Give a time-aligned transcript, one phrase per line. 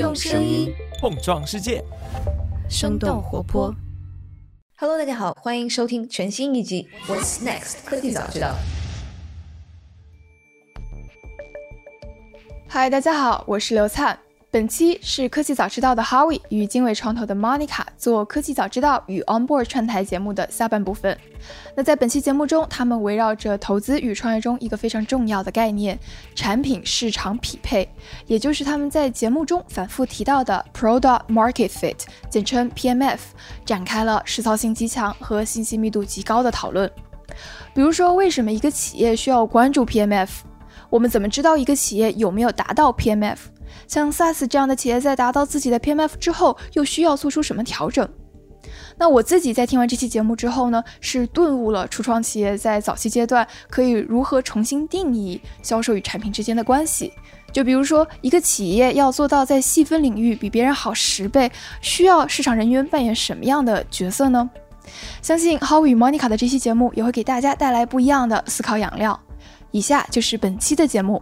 [0.00, 1.84] 用声音碰撞世界，
[2.70, 3.70] 生动活泼。
[4.78, 8.48] Hello，大家好，欢迎收听全新一集《What's Next 科技早知道》。
[12.66, 14.18] 嗨，大家好，我是刘灿。
[14.52, 21.16] 本期是科技早知道的 Howie 与经纬创投的 Monica 做科技早知道与 Onboard 串台节目的下半部分。
[21.76, 25.96] 那在本期节目中，他们围绕着投资与创业中一个非常重要的概念——
[26.34, 27.88] 产品市场匹配，
[28.26, 31.98] 也就是他们在节目中反复提到的 Product Market Fit，
[32.28, 33.20] 简称 PMF，
[33.64, 36.90] 展开了实操性极强和信息密度极高的讨论。
[37.72, 40.28] 比如说，为什么一个企业需要关注 PMF？
[40.88, 43.38] 我们怎么知道一个企业有没有达到 PMF？
[43.90, 48.08] 像 SaaS 这样的企业在达到自己的 PMF 之后，又需要做出什么调整？
[48.96, 57.12] 那我自己在听完这期节目之后呢，是顿悟了初创企业在早期阶段可以如何重新定义销售与产品之间的关系。
[57.52, 64.48] 就比如说，一个企业要做到在细分领域比别人好十倍，需要市场人员扮演什么样的角色呢？
[65.20, 69.18] 相信 How 与 Monica 的这期节目也会给大家带来不一样的思考养料。
[69.72, 71.20] 以下就是本期的节目。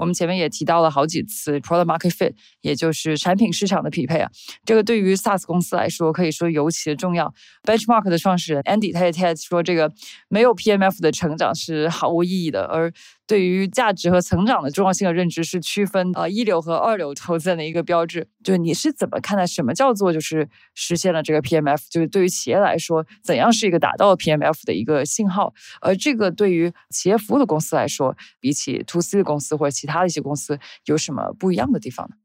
[0.00, 4.30] 我们前面也提到了好几次 product market fit，也就是产品市场的匹配啊。
[4.64, 7.32] 这个对于 SaaS 公司来说，可以说尤其的重要。
[7.62, 9.92] Benchmark 的创始人 Andy 他也他也说，这个
[10.28, 12.64] 没有 PMF 的成长是毫无意义的。
[12.64, 12.90] 而
[13.30, 18.26] 对于价值和成长的重要性的认知，是区分呃一流和二流投资人的一个标志。
[18.42, 21.80] 就你是怎么看待什么叫做就是实现了这个 PMF？
[21.88, 25.54] 就是对于企业来说，怎样是一个达到 PMF 的一个信号？
[25.80, 32.16] 而这个对于企业服务的公司来说，比起 To C 的公司或者其他的一些公司，有什么不一样的地方呢？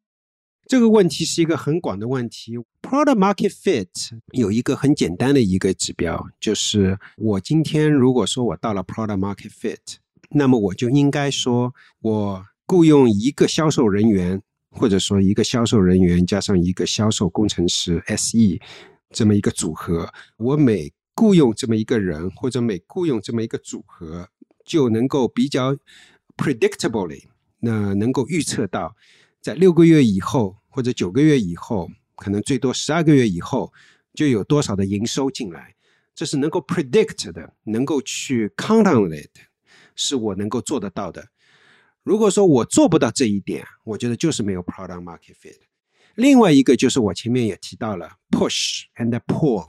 [0.67, 2.57] 这个问题是一个很广的问题。
[2.81, 9.97] Product Market Fit 有一个很简单的一个指标，就是我今天如果说我到了 Product Market Fit，
[10.37, 18.59] 那么我就应该说我雇佣一个销售人员，或者说一个销售人员加上一个销售工程师 SE
[19.11, 24.27] 这么一个组合，我每雇佣这么一个人，或者每雇佣这么一个组合，
[24.65, 25.77] 就能够比较
[26.35, 27.23] predictably，
[27.59, 28.93] 那能够预测到。
[29.41, 33.71] 在六个月以后，或者九个月以后，可能最多十二个月以后，
[34.13, 35.75] 就有多少的营收进来，
[36.13, 39.29] 这是能够 predict 的，能够去 count on it，
[39.95, 41.25] 是我能够做得到的。
[42.03, 45.57] 如果说我做不到这一点，我觉得就是没有 product market fit。
[46.15, 49.67] 另外一个就是我前面也提到了 push and pull。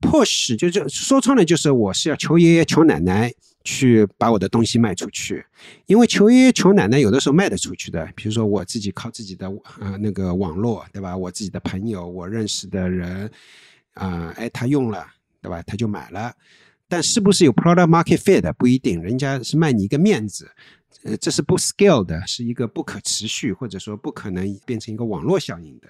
[0.00, 3.32] push 就就说穿了就是我是要求爷爷求奶奶
[3.64, 5.44] 去把我的东西卖出去，
[5.86, 9.48] 因为求爷爷求奶奶有的时候卖得出去的，比如说我自己靠自己的
[9.80, 13.30] 呃那个网络对吧，我自己的朋友我认识的人
[13.94, 15.06] 啊、哎他用了
[15.40, 16.32] 对吧，他就买了，
[16.88, 20.50] 但是不是有 product market fit 不一定，人家是卖你一个面子。
[21.02, 25.86] 呃，这是不 scale 的，是一个不可持续或者说不可能变成一个网络效应的。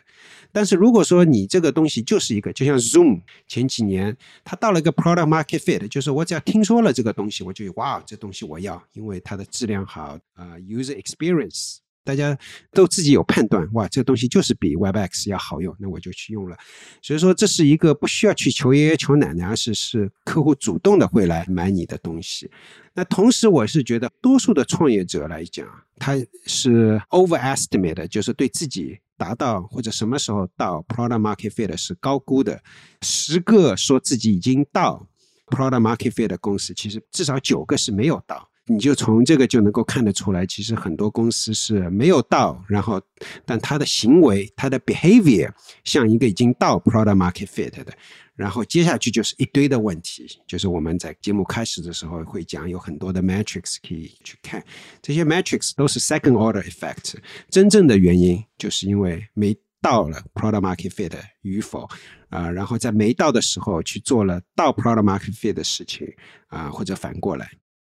[0.52, 4.14] 但是如果说你这个东西就是一个，就像 Zoom 前几年
[4.44, 11.76] 它到了一个 product market fit，就是我只要听说了这个东西，我就哇，这东西我要，因为它的质量好啊、，user experience。
[12.06, 12.38] 大家
[12.70, 16.56] 都自己有判断，哇，这个东西就是比 WebEx 要好用，那我就去用了。
[17.02, 22.48] 所以说，这是一个不需要去求爷爷求奶奶，而是是客户主动的会来买你的东西。
[22.94, 25.66] 那同时，我是觉得多数的创业者来讲，
[25.96, 26.16] 他
[26.46, 32.62] 是 overestimate，的就是对自己达到或者什么时候到 product market fit 是高估的。
[33.02, 35.06] 十个说自己已经到
[35.48, 38.48] product market fit 的公司，其实至少九个是没有到。
[38.68, 43.00] 你就从这个就能够看得出来，其实很多公司是没有到，然后
[43.44, 45.48] 但他的行为、他的 behavior
[45.84, 47.92] 像一个已经到 product market fit 的，
[48.34, 54.60] 然后接下去就是一堆的问题，就是我们在节目开始的时候会讲，有很多的 metrics 可以去看，
[55.00, 57.14] 这些 metrics 都是 second order effect，
[57.48, 61.12] 真正的原因就是因为没到了 product market fit
[61.42, 61.88] 与否
[62.28, 66.04] 啊、然后在没到的时候去做了到 product market fit 的事情
[66.48, 67.48] 啊、或者反过来。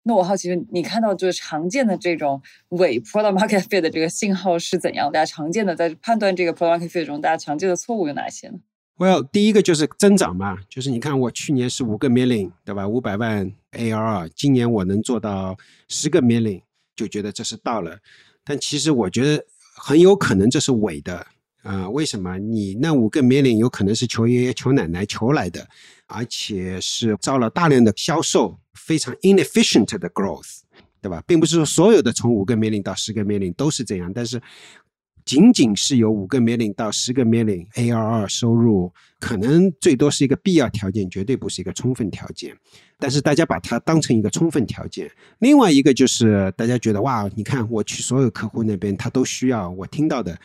[0.03, 5.12] 那我好奇，你看到就是常见的这种伪 product market fit 的这个信号是怎样？
[5.12, 8.58] 大家常见的在判断这个 product market fit 中，大家常见的错误有哪些呢
[8.97, 12.88] ？Well，第一个就是增长嘛，就是你看我去年是五个 million，对吧？
[12.88, 15.56] 五百万 ARR，今年我能做到
[15.88, 16.62] 十个 million，
[16.97, 17.99] 就觉得这是到了。
[18.44, 19.44] 但其实我觉得
[19.75, 21.26] 很有可能这是伪的。
[21.62, 22.39] 啊、呃，为什么？
[22.39, 25.67] 你那五个命令有可能是求爷爷求奶奶求来的，
[26.07, 30.61] 而且是招了大量的销售，非常 inefficient 的 growth，
[31.03, 31.23] 对吧？
[31.27, 34.41] 并不是说所有的从五个命令到十个命令都是这样，但是
[35.27, 38.91] 仅仅是有五个命令到十个命令 ARR 收入，
[39.21, 42.57] 可能最多是一个必要条件，绝对不是一个充分条件。
[42.99, 45.11] 但是大家把它当成一个充分条件。
[45.39, 50.39] 另外一个就是大家觉得哇，你看我去所有客户那边，他都需要我听到的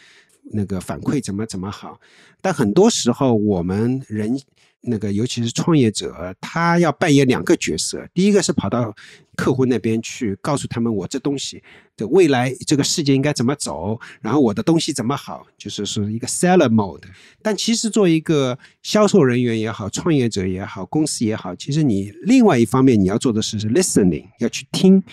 [0.51, 1.99] 那个反馈怎么怎么好。
[2.41, 4.39] 但很多时候我们人。
[4.85, 8.07] 那个，尤其是创业者，他要扮演两个角色。
[8.13, 8.95] 第一个是跑到
[9.35, 11.61] 客户那边去，告诉他们我这东西
[11.97, 17.03] 的未来，这个世界应该怎么走，然后我的东西怎么好，就是是一个 seller mode。
[17.41, 25.03] 但其实做一个销售人员也好，创业者也好，公司也好，其实你另外一方面你要做的是 listening，要去听。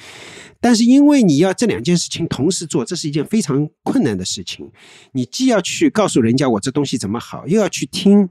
[0.60, 4.70] 但是因为你要这两件事情同时做，这是一件非常困难的事情。
[5.12, 8.28] 你既要去告诉人家我这东西怎么好，又要去听。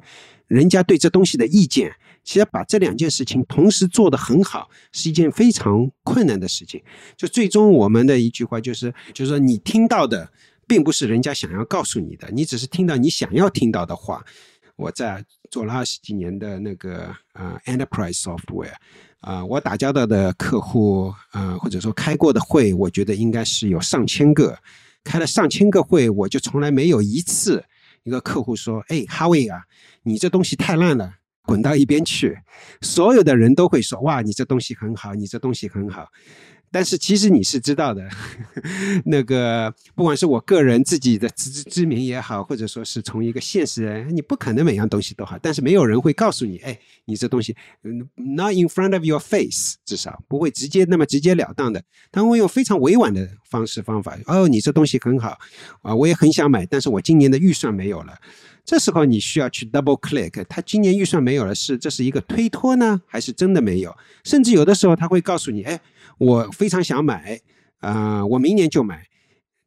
[0.51, 1.89] 人家对这东西的意见，
[2.25, 6.81] 其实把这两件事情同时做得很好，是一件非常困难的事情。
[7.15, 10.29] 就最终我们的一句话就是，就是说你听到的
[10.67, 14.25] 并不是人家想要告诉你的，你只是听到你想要听到的话。
[14.75, 18.73] 我在做了二十几年的那个呃 enterprise software，
[19.19, 24.57] 啊，我打交道的客户啊，或者说开过的会，我觉得应该是有上千个，
[25.03, 27.63] 开了上千个会，我就从来没有一次。
[28.03, 29.63] 一个客户说：“哎，哈维啊，
[30.03, 31.13] 你这东西太烂了，
[31.43, 32.37] 滚到一边去。”
[32.81, 36.07] 所有的人都会说：“哇，你这东西很好，你这东西很好。”
[36.71, 38.07] 但是其实你是知道的，
[39.05, 45.37] 那个不管是我个人自己的自知之明也好，或者说是从一个现实人，你不可能每样东西都好。
[45.41, 54.17] 但是没有人会告诉你，哎，你这东西嗯 not in front of your face，至少不会直接那么直截了当的，他会用非常委婉的方式方法。
[54.25, 55.37] 哦，你这东西很好
[55.81, 58.17] 啊，我也很想买，但是我今年的预算没有了。
[58.65, 63.95] 这时候你需要去 double click，他今年预算没有了，是这是一个推脱呢，还是真的没有？
[64.23, 65.79] 甚至有的时候他会告诉你，哎。
[66.17, 67.39] 我非常想买，
[67.79, 69.07] 啊，我明年就买。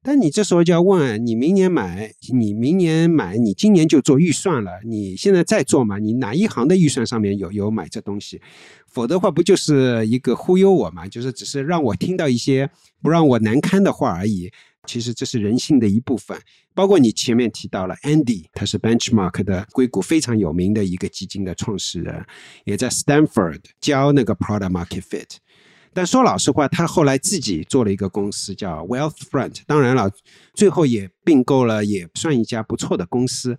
[0.05, 4.71] 但你这时候就要问，你明年买，你明年买，你今年就做预算了？
[4.85, 5.99] 你现在在做吗？
[5.99, 8.41] 你哪一行的预算上面有有买这东西？
[8.87, 11.09] 否则的话，不就是一个忽悠我嘛？
[11.09, 12.71] 就是只是让我听到一些
[13.03, 14.53] 不让我难堪的话而已。
[14.87, 16.39] 其实这是人性的一部分。
[16.75, 22.25] 包括你前面提到了 Andy，他是 Benchmark 的硅谷非常有名的一个基金的创始人，
[22.65, 25.37] 也在 Stanford 教那个 Product Market Fit。
[25.93, 30.11] 但说老实话，他后来自己做了一个公司叫 Wealthfront，当然了，
[30.53, 33.57] 最后也并购了，也算一家不错的公司。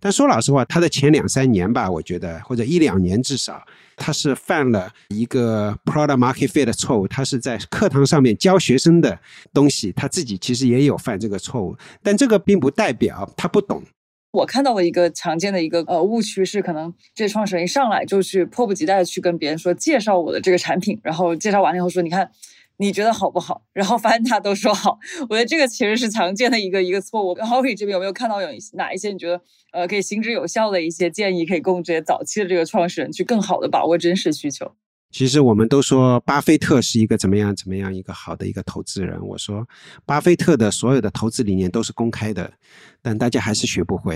[0.00, 3.62] 但说老实话，他的前两三年吧，我觉得或者一两年至少，
[3.96, 7.08] 他是犯了一个 product market fit 的错误。
[7.08, 9.18] 他是在课堂上面教学生的
[9.52, 11.76] 东西，他自己其实也有犯这个错误。
[12.02, 13.82] 但这个并不代表他不懂。
[14.30, 22.30] 我看到的一个常见的一个呃误区是，可能这创始人一上来就去迫不及待的去跟别人说介绍我的这个产品，然后介绍完了以后说，你看
[22.78, 23.62] 你觉得好不好？
[23.74, 24.98] 然后发现他都说好，
[25.28, 27.36] 我觉得这个其实是常见的一个一个错误。
[27.36, 29.40] Harry 这边有没有看到有哪一些你觉得
[29.72, 34.74] 呃可以行之有效的一些建议，可以供这些早期的这个创始人去更好的把握真实需求？
[35.10, 39.18] 其实我们都说巴菲特是一个怎么样怎么样一个好的一个投资人。
[39.26, 39.66] 我说，
[40.04, 42.52] 巴菲特的所有的投资理念都是公开的，
[43.00, 44.14] 但大家还是学不会。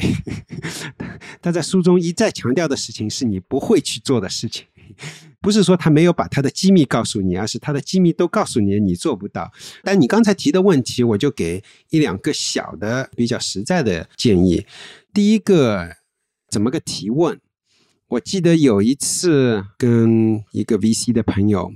[1.40, 4.66] 他在书中一再强调的事情是你不会去做的事情，
[5.40, 9.52] 不是说他没有把他的机密告诉你，而是他的机密都告诉你，你做不到。
[9.82, 14.64] 但你刚才提的问题，我就给一两个小的比较实在的建议。
[15.12, 15.96] 第一个，
[16.48, 17.40] 怎么个提问？
[18.08, 21.72] 我记得有一次跟一个 VC 的朋友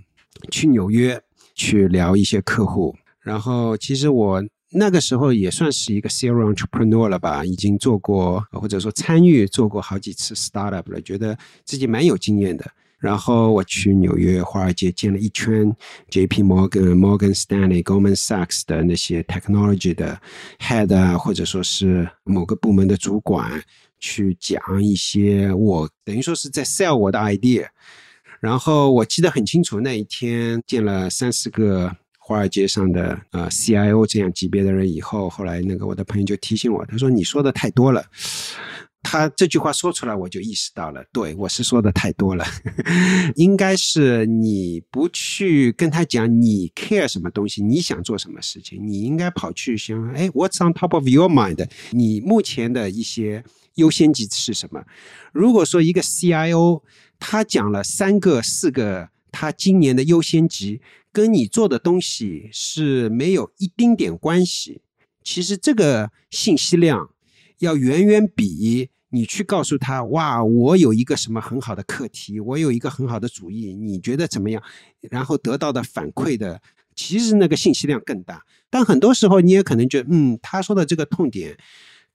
[0.51, 1.23] 去纽约
[1.55, 12.71] 去聊一些客户，然后其实我那个时候也算是一个 serial entrepreneur 了吧，已经做过或者说参与做过好几次 startup 了，觉得自己蛮有经验的。
[13.07, 15.73] 然后我去纽约华尔街见了一圈
[16.11, 20.21] JP Morgan、Morgan Stanley、Goldman Sachs 的那些 technology 的
[20.59, 23.63] head 啊，或者说是某个部门的主管。
[23.99, 27.65] 去讲一些我等于说是在 sell 我的 idea，
[28.41, 38.05] 然后我记得很清楚，那一天见了三四个华尔街上的呃 CIO 这样级别的人以后，后来那个我的朋友就提醒我，他说你说的太多了。
[39.09, 42.45] 他这句话说出来，我就意识到了，对我是说的太多了，
[43.37, 51.69] 应该是你不去跟他讲你 care 什么东西，你想做什么事情，你应该跑去想，哎，What's on top of your mind？
[51.93, 53.45] 你目前的一些。
[53.77, 54.83] 优先级是什么？
[55.35, 56.81] 如果说一个 CIO
[57.19, 60.81] 他讲了三个、四个，他今年的优先级
[61.13, 64.81] 跟你做的东西是没有一丁点关系，
[65.23, 67.11] 其实这个信息量
[67.59, 74.63] 要远远比你去告诉他“哇，我有一个什么很好的课题，我有一个很好的主意，你觉得怎么样？”
[75.11, 76.61] 然后得到的反馈的
[76.95, 78.43] 其实那个信息量更大。
[78.69, 81.57] 但很多时候你也可能觉得，嗯，他说的这个痛点。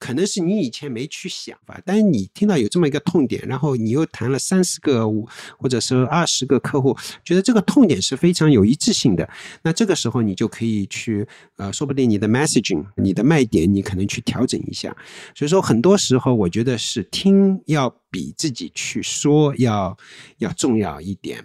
[0.02, 9.30] 可能是你以前没去想吧，但是你听到有这么一个痛点，然后你又谈了三十个五或者是二十个客户，觉得这个痛点是非常有一致性的，
[9.62, 14.96] 那这个时候你就可以去，呃，说不定你的 messaging，你的卖点，你可能去调整一下。
[15.36, 19.96] 所以说，很多时候我觉得是听要比自己去说要
[20.38, 21.44] 要重要一点。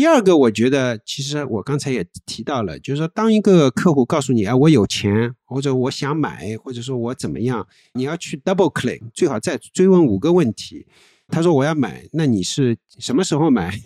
[0.00, 10.86] 第二个，我觉得其实我刚才也提到了，就是说，当一个客户告诉你，哎，我有钱，或者我想买，或者说我怎么样，你要去 double click，最好再追问五个问题。
[11.28, 13.78] 他说我要买，那你是什么时候买？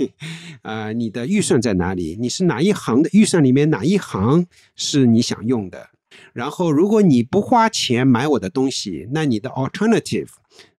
[0.62, 2.16] 啊， 你的预算在哪里？
[2.20, 5.88] 你是哪一行的预算里面哪一行是你想用的？
[6.32, 10.28] 然后，如果你不花钱买我的东西，那你的 alternative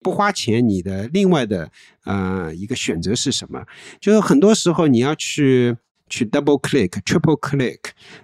[0.01, 1.71] 不花钱，你的另外的
[2.03, 3.65] 呃一个选择是什么？
[3.99, 5.75] 就是很多时候你要去
[6.07, 7.79] 去 double click、triple click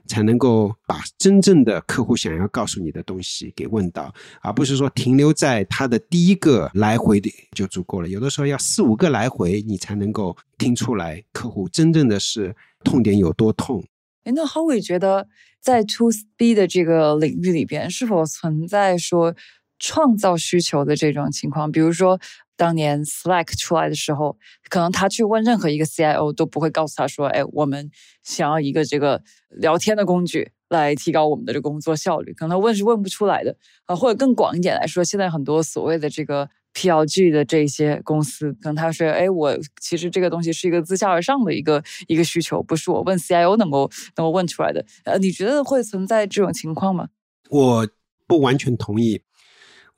[0.06, 8.08] 才能够把真正的客户想要告诉你的东西给问到，而不是说停留在他的第一个来回的就足够了。
[8.08, 13.84] 有的时候要四五个来回，你才能够听出来客户真正的是痛点有多痛。
[14.26, 15.28] 哎，那 Howie 觉得
[15.60, 19.34] 在 To B 的这个领域里边，是否存在说
[19.82, 21.72] 创造需求的这种情况？
[21.72, 22.20] 比如说，
[22.56, 24.38] 当年 Slack 出来的时候，
[24.70, 27.90] 可能他去问任何一个 CIO 都不会告诉他说：“哎，我们
[28.22, 33.96] 想要一个这个聊天的工具来提高我们的这个工作效率。”可能他问是问不出来的啊。
[33.96, 36.48] 或者更广一点来说，现在很多所谓的这个。
[36.74, 47.10] PLG 的这些公司，可能他说：“哎，我其实这个东西是一个自下而上的一个一个需求，不是我问 CIO 能够能够问出来的。”呃，你觉得会存在这种情况吗？
[47.50, 47.90] 我
[48.26, 49.22] 不完全同意。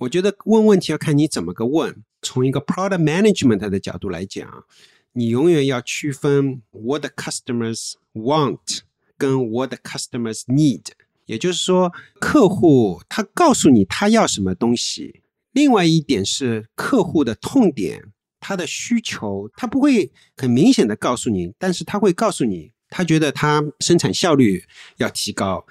[0.04, 2.04] 我觉得问问题要看你怎么个问。
[2.22, 4.66] 从一个 Product Management 的角度来讲，
[5.14, 8.80] 你永远要区分 What customers want
[9.18, 10.88] 跟 What customers need。
[11.26, 15.22] 也就是说，客户他告诉你他要什么东西。
[15.52, 24.66] 另外一点是客户的痛点，他的需求，他不会很明显的告诉你，但是他会告诉你，他觉得他生产效率
[24.98, 25.66] 要提高，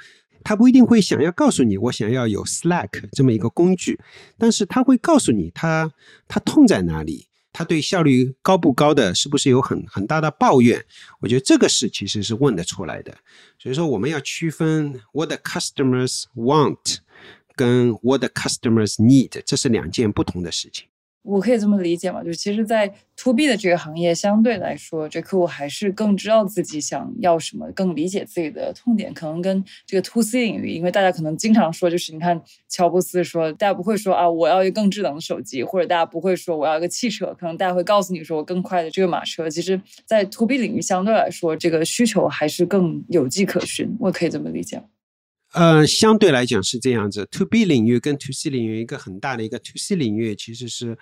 [0.45, 3.99] 他不一定会想要告诉你，我想要有 Slack 这么一个工具，
[4.37, 5.93] 但是他会告诉你，他
[6.29, 10.85] 他痛在哪里，他对效率高不高的，是不是有很很大的抱怨？
[11.21, 13.17] 我觉得这个是其实是问得出来的，
[13.59, 16.99] 所以说我们要区分 What the customers want。
[17.55, 20.87] 跟 what the customers need，这是两件不同的事情。
[21.23, 22.23] 我可以这么理解吗？
[22.23, 29.15] 就是其实，在 to B 的这个行业，相对来说，这客户还是更知道自己想要什么，更理解自己的痛点。
[29.15, 39.49] 可能跟这个 to C 领域，因为大家可能经常说，就是你看乔布斯说，大家不会说啊，我要一个更智能的手机，或者大家不会说我要一个汽车，可能大家会告诉你说我更快的这个马车。
[39.49, 43.97] 其实，在 to B 领域相对来说，这个需求还是更有迹可循。
[44.01, 44.85] 我可以这么理解吗。
[45.53, 50.97] 呃，相对来讲是这样子，to B 领域跟 to C 领域一个很大的一个 to C 领域其实是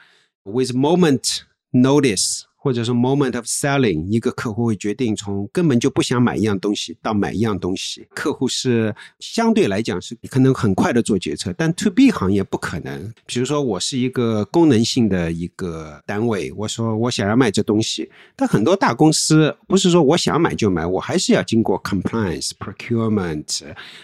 [0.45, 1.43] with moment
[1.73, 2.43] notice。
[2.63, 8.07] 或者说 moment of selling，一个客户会决定从根本就不想买一样东西到买一样东西。
[8.15, 13.11] 客户是相对来讲是可能很快的做决策，但 to B 行业不可能。
[13.25, 23.63] 比如说我是一个功能性的一个单位，我说我想要卖这东西，但很多大公司不是说我想买就买，我还是要经过 compliance、procurement、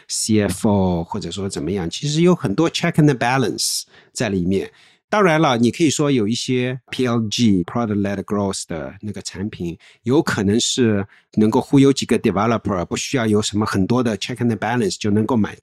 [0.08, 3.82] CFO 或者说怎么样，其实有很多 check and balance
[4.14, 4.70] 在里面。
[5.08, 15.56] 当然了，你可以说有一些 PLG product led growth 的那个产品，有可能是能够忽悠几个 developer，不需要有什么很多的 check and balance 就能够买。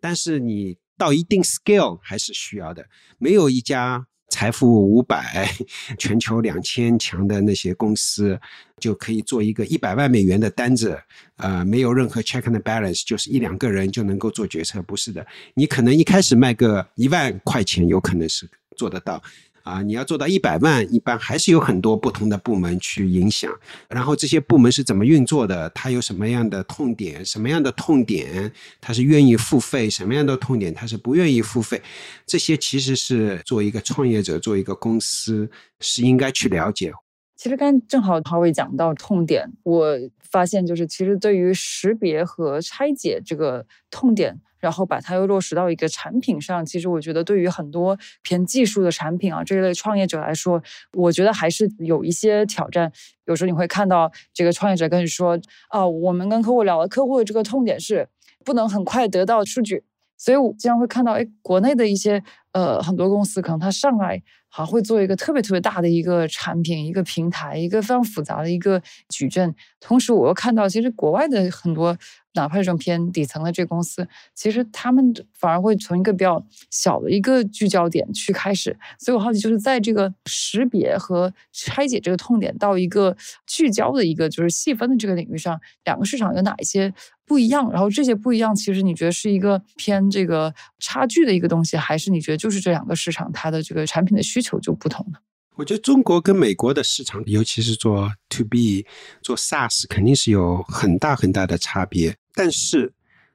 [0.00, 2.86] 但是你到一定 scale 还是需要的。
[3.18, 5.48] 没有一家财富五百、
[5.98, 8.38] 全球两千强的那些公司
[8.78, 10.98] 就可以做一个一百万美元的单子，
[11.36, 15.26] 呃，没有任何 check and balance，就是一两个人就能够做决策，不是的。
[15.54, 18.48] 你可能一开始卖个一万块钱，有可能是。
[18.76, 19.20] 做得到
[19.68, 19.82] 啊！
[19.82, 23.52] 你要做到一百万，一般还是有很多不同的部门去影响。
[23.88, 25.68] 然后这些部门是怎么运作的？
[25.74, 27.22] 它有什么样的痛点？
[27.22, 29.90] 什么样的痛点它是愿意付费？
[29.90, 31.82] 什么样的痛点它是不愿意付费？
[32.26, 36.90] 这些其实是做一个创业者，做一个公司是应该去了解。
[37.36, 39.96] 其实刚正好陶伟讲到痛点，我
[40.30, 44.40] 发现就是其实对于识别和拆解这个痛点。
[44.60, 50.62] 然后把它又落实到一个产品上，其实我觉得对于很多偏技术的产品啊这一类创业者来说，
[50.92, 52.90] 我觉得还是有一些挑战。
[53.26, 55.38] 有时候你会看到这个创业者跟你说
[55.68, 58.08] ：“啊，我们跟客户聊了，客户的这个痛点是
[58.44, 59.84] 不能很快得到数据。”
[60.20, 69.54] 所以我经常会看到，哎，国内的一些呃很多公司可能他上来好会做一个特别特别大的一个产品、一个平台、一个非常复杂的一个矩阵。
[69.78, 71.96] 同时，我又看到，其实国外的很多，
[72.34, 78.76] 哪怕这种偏底层的这个公司，其实他们反而会从一个比较小的一个聚焦点去开始。
[78.98, 83.16] 所以我好奇，就是在这个识别和拆解这个痛点到一个
[83.46, 86.92] 聚焦的一个就是细分的这个领域上，两个市场有哪一些？
[87.24, 95.18] 不一样，然后这些不一样，其实你觉得是一个偏这个差距的一个东西，还是你觉得就是这两个市场它的这个产品的需求就不同呢？
[95.58, 98.86] 我觉得中国跟美国的市场，尤其是做 To B、
[99.20, 102.16] 做 SaaS，肯定是有很大很大的差别。
[102.32, 102.92] 但是，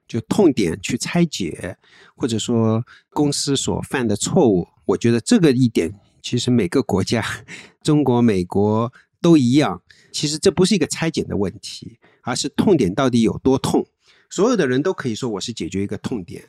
[0.08, 1.76] 就痛点去拆解，
[2.16, 7.22] 或者说公司所犯的错误，我觉得这个一点，其实每个国家，
[7.84, 8.90] 中国、美国
[9.20, 9.82] 都一样。
[10.10, 11.98] 其实这不是一个拆解的问题。
[12.26, 13.86] 而是痛点到底有多痛？
[14.30, 16.42] 所有的人都可以说我是解决一个痛点，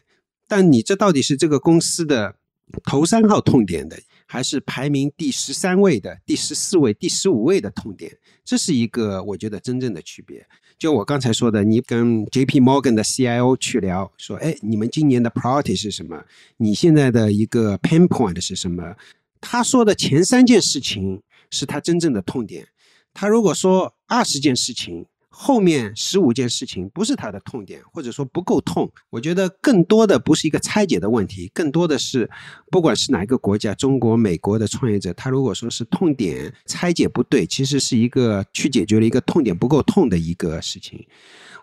[0.47, 2.37] 但你这到底是这个公司的
[2.85, 8.11] 头三号痛点的，还是排名第十三位的、第十四位、第十五位的痛点？
[8.43, 10.45] 这是一个我觉得真正的区别。
[10.77, 12.59] 就我刚才说的，你跟 J.P.
[12.59, 16.21] Morgan 的 CIO 去聊，说：“哎，你们今年的 priority 是什么？
[16.57, 18.95] 你现在的一个 pain point 是什么？”
[19.39, 22.67] 他说的前三件事情是他真正的痛点。
[23.13, 25.05] 他如果说二十件事情，
[25.37, 28.89] 后面十五件事情不是他的痛点，或者说不够痛。
[29.09, 32.29] 我觉得更多的不是一个拆解的问题，更多的是，
[32.71, 41.05] 不管是哪一个国家，中国、美国的创业者，他如果说是痛点拆解不对，其实是一个去解决了一个痛点不够痛的一个事情。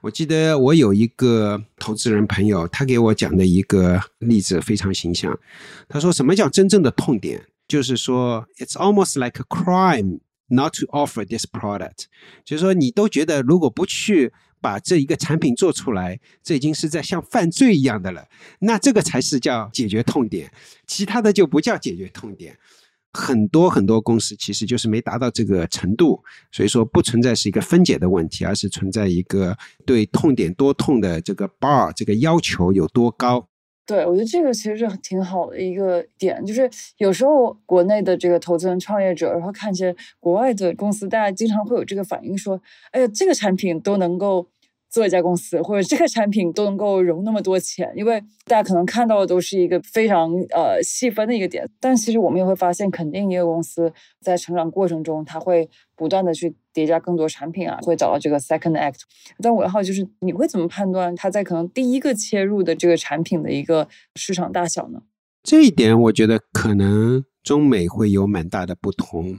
[0.03, 5.39] 我记得我有一个投资人朋友，他给我讲的一个例子非常形象。
[5.89, 7.43] 他说：“什么叫真正的痛点？
[7.67, 10.19] 就是说，it's almost like a crime。”
[10.55, 12.05] Not to offer this product，
[12.45, 18.29] 就是说你都觉得如果不去把这一个产品做出来，这已经是在像犯罪一样的了。
[18.59, 20.53] 那这个才是叫解决痛点，
[20.87, 22.59] 其他的就不叫解决痛点。
[23.15, 29.57] 很多很多公司其实就是没达到这个程度，所以说不存在是一个分解的问题，而是存在一个
[29.87, 33.49] 对痛点多痛的这个 bar 这个要求有多高。
[33.93, 42.59] 对，我觉得这个其实是挺好的一个点，就是有时候国内的这个投资人、创业者，然后看见国外的公司，大家经常会有这个反应，说
[42.93, 44.47] ：“哎呀，这个产品都能够。”
[44.93, 53.91] 做一家公司，或者这个产品都能够融那么多钱，因为大家可能看到的都是一个非常呃细分的一个点，但其实我们也会发现，肯定一个公司
[54.21, 59.01] 在成长过程中，它会不断的去叠加更多产品啊，会找到这个 second act。
[59.41, 65.01] 但我的好就是，你会怎么判断它在可能第一个切入的这个产品的一个市场大小呢？
[65.43, 69.39] 这一点我觉得可能中美会有蛮大的不同。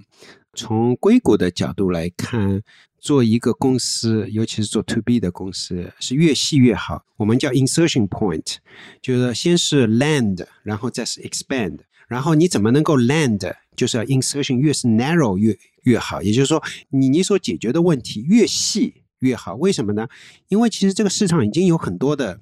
[0.55, 2.61] 从硅谷的角度来看，
[3.03, 7.03] 做一个公司，尤其是做 to B 的公司，是越细越好。
[7.17, 8.55] 我们叫 insertion point，
[9.01, 11.79] 就是先是 land，然后再是 expand。
[12.07, 16.21] 然后你怎么能够 land，就是要 insertion 越是 narrow 越越好。
[16.21, 19.55] 也就是说，你你所解决的问题越细越好。
[19.55, 20.07] 为什么呢？
[20.47, 22.39] 因为其实这个市场已经有很多的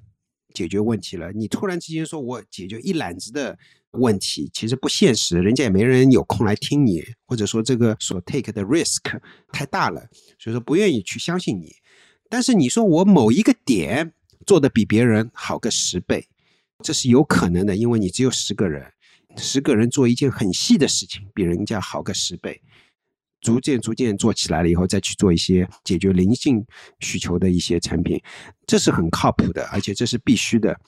[0.54, 1.32] 解决问题了。
[1.32, 3.58] 你突然之间说我解决一揽子的。
[3.92, 9.20] 问题其实不现实，人家也没人有空来听你，或者说这个所 take 的 risk
[9.52, 10.08] 太大了，
[10.40, 11.76] 所以说不愿意去相信你。
[12.30, 14.14] 但是你说我某一个点
[14.46, 16.28] 做的比别人好个十倍，
[16.82, 18.94] 这是有可能的，因为你只有十个人，
[19.36, 22.62] 十个人做一件很细的事情，比人家好个十倍。
[23.42, 26.64] 逐渐逐渐做起来了以后，再去做一些解决灵性
[27.00, 28.22] 需求的一些产品，
[28.66, 30.80] 这是很靠谱的，而且这是必须的。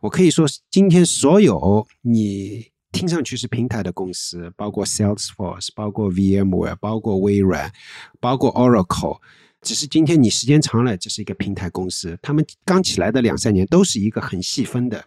[0.00, 7.72] 我可以说，今天所有你听上去是平台的公司，包括 Salesforce，包括 VMware，包括微软，
[8.18, 9.18] 包括 Oracle，
[9.62, 12.18] 只是今天你时间长了，这是一个平台公司。
[12.20, 15.04] 他们刚起来的两三年都是一个很细分的。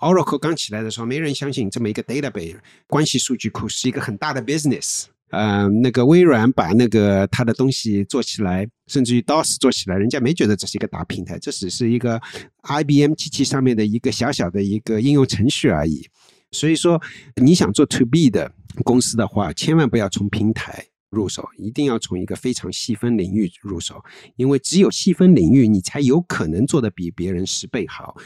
[0.00, 5.06] Oracle 刚起来的时候，没人相信这么一个 database 关系数据库是一个很大的 business。
[5.32, 12.20] 呃，那个微软把那个它的东西做起来，甚至于 DOS 做起来，人家没觉得这是一个大平台，这只是一个
[12.62, 16.06] IBM 机器上面的一个小小的一个应用程序而已。
[16.50, 17.00] 所以说，
[17.42, 18.52] 你想做 To B 的
[18.84, 24.02] 公司的话，千万不要从平台入手，一定要从一个非常细分领域入手，
[24.34, 28.16] 因为只有细分领域，你才有可能做的比别人十倍好。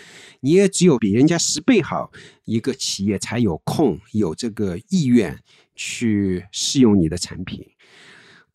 [0.41, 2.11] 你也只有比人家十倍好，
[2.45, 5.39] 一个企业才有空有这个意愿。
[5.79, 7.63] 去试用你的产品，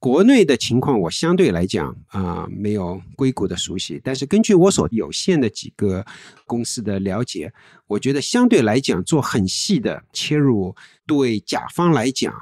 [0.02, 6.04] 国内的情况我相对来讲啊没有硅谷的熟悉，但是根据我所有限的几个
[6.48, 7.54] 公司的了解，
[7.86, 12.34] 我觉得相对来讲做很细的切入，对甲方来讲，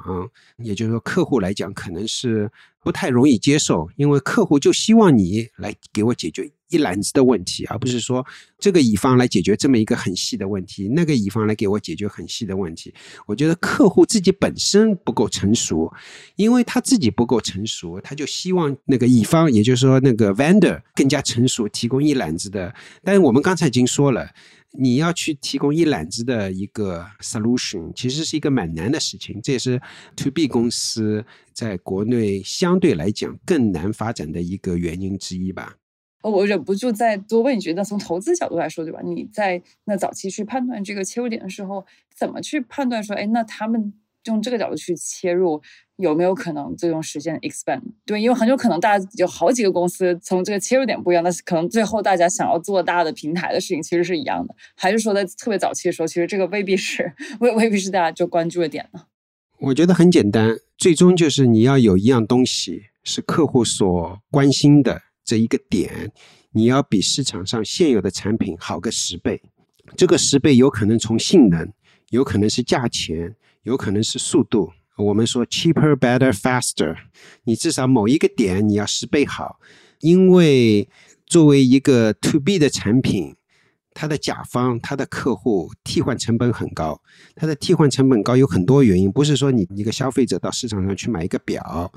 [0.56, 2.50] 也就是说客户来讲，可能是
[2.82, 8.26] 不太容易接受，因为客户就希望你来给我解决一揽子的问题，而不是说
[8.58, 12.92] 这个乙方来解决这么一个很细的问题，那个乙方来给我解决很细的问题。
[13.26, 15.92] 我觉得客户自己本身不够成熟，
[16.36, 22.74] 因为他自己不够成熟，他就希望那个乙方，也就是说那个 vendor 更加成熟，提供一揽子的。
[23.04, 24.30] 但是我们刚才已经说了。
[24.72, 29.40] 你要去提供一揽子的一个 solution，其实是一个蛮难的事情。
[29.42, 29.82] 这也是
[30.14, 35.74] to B 公司在国内相对来讲更难发展的一个原因之一吧。
[36.22, 39.00] 我忍不住再多问一句，那从投资角度来说，对吧？
[39.02, 43.92] 你在那早期去判断这个切入点的时候，怎么去判断说，哎，那他们
[44.24, 45.62] 用这个角度去切入？
[45.96, 47.82] 有没有可能最终实现 expand？
[48.06, 59.02] 对，因为很有可能大家有好几个公司从这个切入点不一样，但是可能最后大家想要做大的平台的事情其实是一样的，还是说在特别早期的时候，其实这个未必是未未必是大家就关注的点呢？
[59.58, 66.12] 我觉得很简单，最终就是你要有一样东西是客户所关心的这一个点，
[66.52, 69.40] 你要比市场上现有的产品好个十倍，
[69.96, 71.72] 这个十倍有可能从性能，
[72.10, 74.72] 有可能是价钱，有可能是速度。
[74.96, 76.94] 我们说 cheaper, better, faster，
[77.44, 79.58] 你至少某一个点你要十倍好，
[80.00, 80.88] 因为
[81.24, 83.34] 作为一个 to B 的产品，
[83.94, 87.00] 它的甲方、它的客户替换成本很高，
[87.34, 91.90] 它的替换成本高有很多原因，不是说你一个消费者到市场上去买一个表。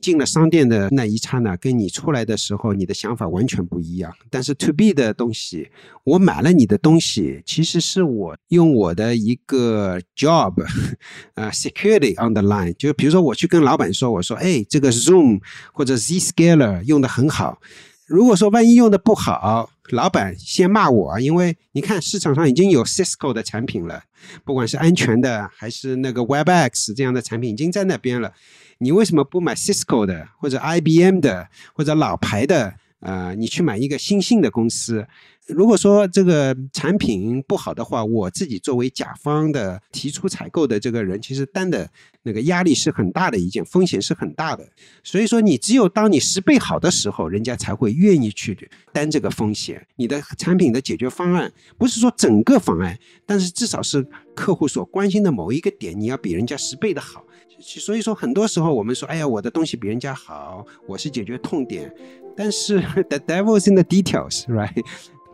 [0.00, 4.12] 进了商店的那一刹那，跟你出来的时候，你的想法完全不一样。
[4.30, 5.68] 但是 to B 的东西，
[6.04, 10.54] 我买了你的东西，其实是我用我的一个 job，
[11.34, 12.72] 呃，security on the line。
[12.74, 15.40] 就比如说，我去跟老板说，我说，哎，这个 Zoom
[15.72, 17.58] 或者 Zscaler 用的很好。
[18.06, 24.04] 如果说万一用的不好，老板先骂我，因为你看市场上已经有 Cisco 的产品了，
[24.44, 28.32] 不管是安全的还是那个 Webex 这样的产品已经在那边了。
[28.78, 32.74] 你为什么不买 Cisco 的或者 IBM 的或者老牌的？
[33.00, 35.06] 呃，你去买一个新兴的公司。
[35.46, 41.88] 如果说这个产品不好的话，我自己作为甲方的提出采购的这个人，其实担的
[42.24, 44.68] 那个压力是很大的一件，风险是很大的。
[45.04, 49.86] 所以说，你只有当你十倍好的时候，人家才会愿意去担这个风险。
[49.96, 54.04] 你的产品的解决方案不是说整个方案，但是至少是
[54.34, 57.24] 客户所关心的某一个点，你要比人家十倍的好。
[57.60, 61.90] 所以说，很多时候我们说，哎呀，我的东西比人家好，我是解决痛点。
[62.36, 64.84] 但是 the devil's in the details，right？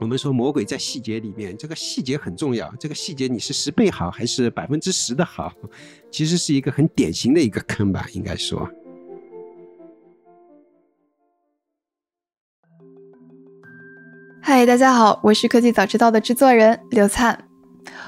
[0.03, 2.69] 我们说魔鬼在细节里面，这个细节很重要。
[2.77, 5.53] 这个细节你是十倍好还是百分之十的好，
[6.11, 8.69] 其实是一个很典型的一个坑吧，应该说。
[14.43, 17.45] 嗨，大家好，我是科技早知道的制作人刘灿。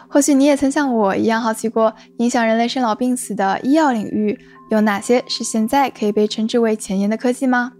[0.09, 4.37] 或许你也曾像我一样好奇过，影响人类生老病死的医药领域
[4.73, 7.73] 有哪些是现在可以被称之为前沿的科技吗？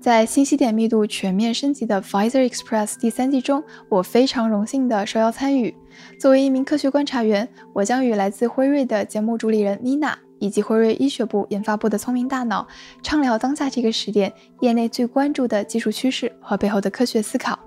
[0.00, 5.74] 在信息点密度全面升级的 Pfizer Express 第三季中，我非常荣幸地受邀参与。
[6.18, 12.66] 作为一名科学观察员，我将与来自辉瑞的节目主理人 Nina 以及辉瑞医学部研发部的聪明大脑
[13.02, 17.58] 畅聊当下这个时点业内最关注的技术趋势和背后的科学思考。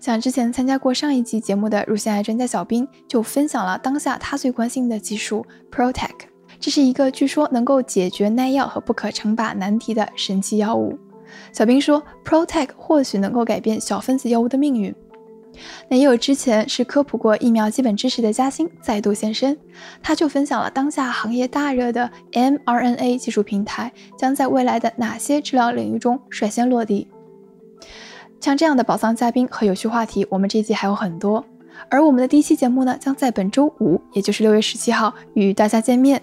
[0.00, 6.12] 像之前参加过上一集节目的乳腺癌专家小兵就分享了当下他最关心的技术 Protec，
[6.58, 10.98] 这是一个据说能够解决耐药和不可称霸难题的神奇药物。
[11.52, 14.94] 小兵说，Protec 或许能够改变小分子药物的命运。
[15.86, 19.54] 那也有之前是科普过疫苗基本知识的嘉兴再度现身，
[20.02, 27.06] 他就分享了当下行业大热的 mRNA 技术平台将在未来的哪些治疗领域中率先落地。
[28.40, 31.44] 像这样的宝藏嘉宾和有趣话题，我们这一季还有很多。
[31.90, 36.22] 而我们的第一期节目呢，将在本周五，也就是六月十七号与大家见面。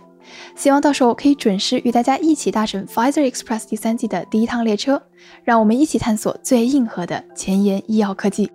[0.55, 5.01] 希望到时候可以准时与大家一起搭乘 Pfizer Express 第三季的第一趟列车，
[5.43, 8.49] 让我们一起探索最硬核的前沿医药科技。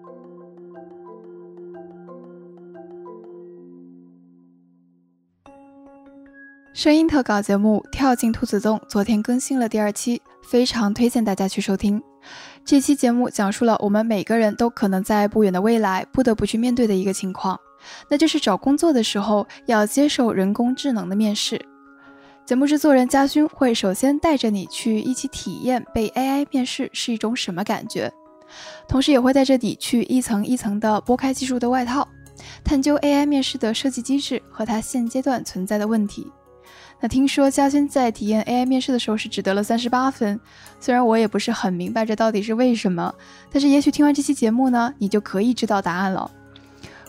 [6.73, 12.03] 声音特稿节目《跳进兔子洞》昨天更新了第二期，非常推荐大家去收听。
[12.65, 17.59] 这期节目讲述了我们每个人都可能在不远的未来不得不去面对的一个情况，
[18.09, 21.61] 那就是找工作的时候要接受人工智能的面试。
[22.45, 28.13] 节目制作人嘉勋会首先带着你去一起体验被 AI 面试是一种什么感觉，
[28.87, 32.07] 同时也会带着你去一层一层的剥开技术的外套，
[32.63, 36.31] 探究 AI 面试的设计机制和它现阶段存在的问题。
[37.01, 40.39] 那听说嘉轩在体验 AI 面试的时候是只得了三十八分，
[40.79, 43.15] 虽然我也不是很明白这到底是为什么，
[43.51, 46.31] 但是也许听完这期节目呢，你就可以知道答案了。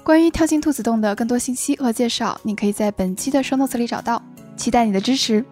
[0.06, 4.22] 关于跳进兔子洞的更多信息和介绍，你可以在本期的双动词里找到。
[4.56, 5.44] 期待你的支持。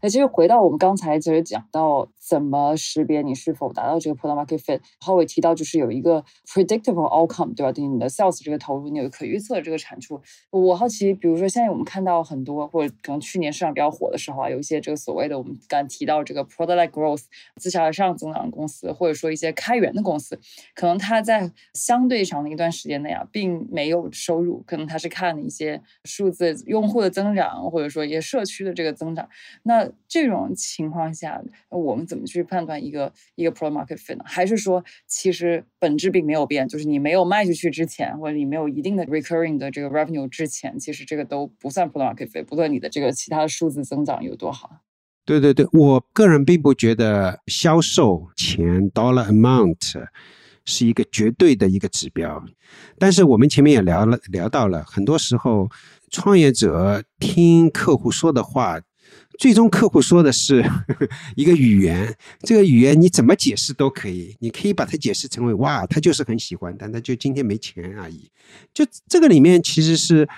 [0.00, 7.70] 哎其实回到我们刚才其实讲到怎么识别你是否达到这个 product market fit，浩伟提到就是有一个 predictable outcome，对吧？
[7.70, 10.20] 对你的 sales 这个投入，你有可预测的这个产出。
[10.50, 17.22] 我好奇，比如说现在我们看到很多，或者可能去年市场比较火的时候啊，有一些这个所谓的我们刚提到这个 product like growth
[17.56, 20.38] 自下而上增长的公司，或者说一些开源的公司，
[20.74, 29.28] 可能它在相对长的一段时间内啊，并没有收入，可能它是看一些数字用户的增长，或者说一些社区的这个增长。
[29.62, 34.24] 那这种情况下，我们怎怎么去判断一个一个 product market fit 呢？
[34.24, 44.70] 还是说，其实本质并没有变，就是你没有卖出去之前，或者你没有一定的 recurring 的这个 revenue 之前，其实这个都不算 product market fit，不论你的这个其他的数字增长有多好。
[45.26, 50.06] 对对对，我个人并不觉得销售钱 dollar amount
[50.64, 52.42] 是一个绝对的一个指标，
[52.98, 55.68] 但是我们前面也聊了聊到了，很多时候
[56.10, 58.80] 创业者听客户说的话。
[59.38, 60.64] 最终客户说的是
[61.36, 68.30] 一个语言，这个语言你怎么解释都可以，你可以把它解释成为哇，他就是很喜欢，但他就今天没钱而已。
[68.72, 70.28] 就这个里面其实是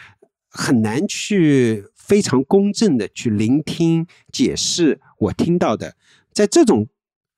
[0.49, 5.97] 很难去非常公正的去聆听解释我听到的，
[6.33, 6.89] 在这种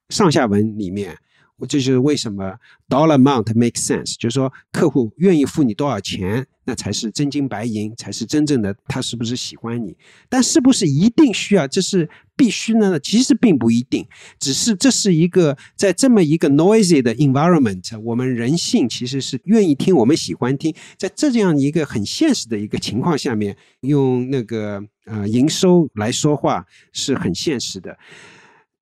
[0.09, 1.18] 上下文里面。
[1.66, 2.55] 这就是为什么
[2.88, 9.96] dollar amount makes sense，就是说客户愿意付你多少钱，那才是真金白银，才是真正的他是不是喜欢你。
[10.29, 12.99] 但是不是一定需要，这是必须呢？
[13.01, 14.07] 其实并不一定，
[14.38, 27.99] 只是这是一个在这么一个 noisy 的 environment，我们人性其实是愿意听，我们喜欢听，在这样一个很现实的一个情况下面，用那个呃营收来说话是很现实的，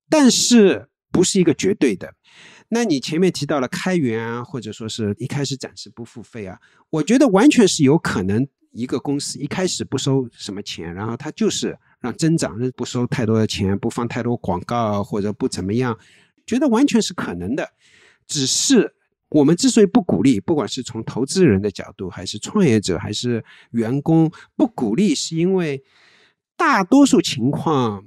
[0.09, 2.13] 但是不是一个绝对的。
[2.71, 6.59] 那你前面提到了开源啊，或者说是一开始暂时不付费啊，
[6.91, 15.97] 我觉得完全是有可能，一个公司一开始不收什么钱，然后它就是让增长，不收太多的钱，不放太多广告或者不怎么样，
[16.45, 17.67] 觉得完全是可能的。
[18.27, 18.93] 只是
[19.29, 25.83] 我们之所以不鼓励，不管是从投资人的角度，还是创业者，还是员工，不鼓励，是因为
[26.55, 28.05] 大多数情况。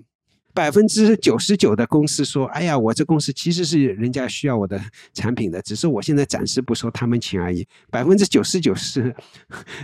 [0.54, 4.80] 百分之九十九的公司说：“哎呀，我这公司其实是人家需要我的
[5.14, 9.14] 产品的，只是我现在暂时不收他们钱而已。”百分之九十九是，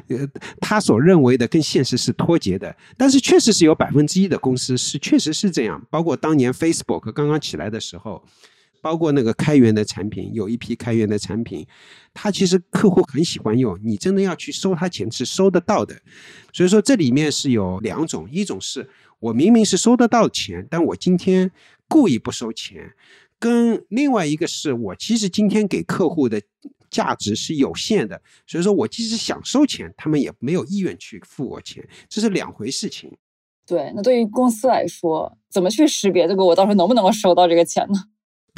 [0.08, 0.28] 呃，
[0.60, 2.74] 他所认为的跟现实是脱节的。
[2.96, 5.82] 但是确实是有百分之一的公司是确实是这样。
[5.90, 8.22] 包括当年 Facebook 刚刚起来的时候，
[8.80, 11.66] 包括那个开源的产品，有一批开源的产品，
[12.12, 15.94] 它其实客户很喜欢用，你真的要去收他钱是收得到的。
[16.52, 18.88] 所以说这里面是有两种，一种是。
[19.20, 21.50] 我明明是收得到钱，但我今天
[21.88, 22.94] 故意不收钱，
[23.40, 26.40] 跟另外一个是我其实今天给客户的
[26.88, 33.12] 价值是有限的，所以说我即使想收钱，他们也没有意愿去付我钱，这是两回事情。
[33.66, 37.98] 对，那对于公司来说，怎么去识别这个我到时候能不能够收到这个钱呢？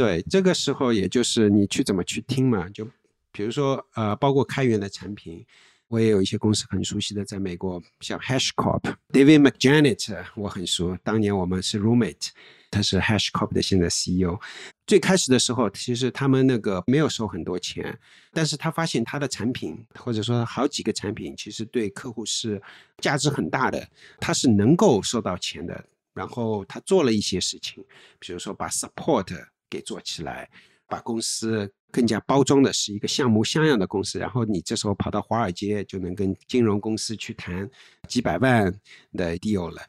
[0.00, 2.88] 对，这个时候也就是你去怎么去听嘛，就
[3.30, 5.44] 比如说呃，包括开源的产品。
[5.88, 10.96] 我也有一些公司很熟悉的，在美国，像 HashCorp，David McJanet，我很熟。
[11.02, 12.28] 当年我们是 roommate，
[12.70, 14.38] 他是 HashCorp 的现在 CEO。
[14.86, 17.98] 最开始的时候，其实他们那个没有收很多钱，
[18.32, 22.62] 但是他发现他的产品，或者说好几个产品，其实对客户是
[22.98, 23.88] 价值很大的，
[24.20, 25.84] 他是能够收到钱的。
[26.14, 27.84] 然后他做了一些事情，
[28.20, 29.26] 比如说把 support
[29.70, 30.50] 给做起来，
[30.86, 31.72] 把公司。
[31.92, 37.68] 更加包装的是一个像模像样的公司，然后你这时候跑到华尔街就能跟金融公司去谈
[38.06, 38.72] 几百万
[39.14, 39.82] 的 deal 了。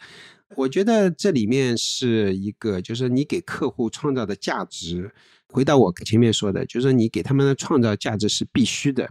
[0.55, 5.13] 我觉得这里面是一个，就是你给客户创造的价值。
[5.49, 9.07] 回到我前面说的，就是你给他们的创造价值是必须的，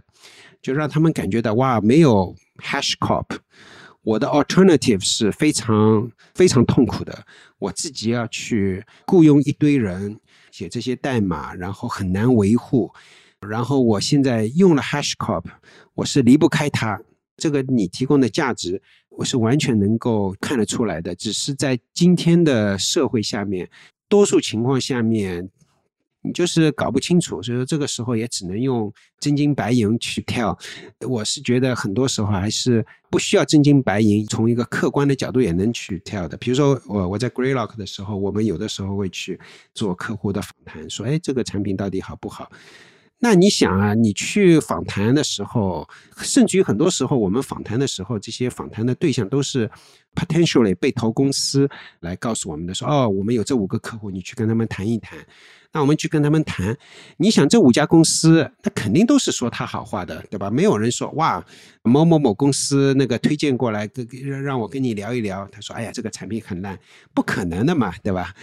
[0.61, 3.37] 就让他们感觉到哇，没有 HashCorp，
[4.01, 7.25] 我的 alternative 是非常非常痛苦的，
[7.57, 10.19] 我自己要去雇佣一堆人。
[10.51, 12.91] 写这些代码，然后很难维护。
[13.47, 15.45] 然后我现在用了 HashCorp，
[15.95, 17.01] 我是离不开它。
[17.37, 21.15] 这个你提供的价值，我是完全能够看得出来的。
[21.15, 23.67] 只是在今天的社会下面，
[24.07, 25.49] 多数情况下面。
[26.21, 30.57] 你就是搞不清楚，所以说这个时候也只能用真金白银去跳。
[31.07, 36.37] 我是觉得很多时候还是不需要真金白银，从一个客观的角度也能去跳的。
[36.37, 39.39] 比如说我我在 Greylock 的时候，我们有的时候会去
[39.73, 42.51] 做客户的访谈，说哎这个产品到底好不好？
[43.23, 49.69] 那你想啊，你去访谈的时候，甚至于很多时候，我们访谈的时候，这些访谈的对象都是
[50.15, 55.19] potentially 被投公司来告诉我们的，说哦，我们有这五个客户，你去跟他们谈一谈。
[55.73, 56.75] 那我们去跟他们谈，
[57.17, 60.49] 你想这五家公司，那肯定都是说他好话的，对吧？
[60.49, 61.45] 没有人说哇，
[61.83, 65.47] 某某某公司那个推荐过来，跟让让我跟你聊一聊。
[65.51, 66.77] 他说，哎呀，这个产品很烂，
[67.13, 68.33] 不可能的嘛，对吧？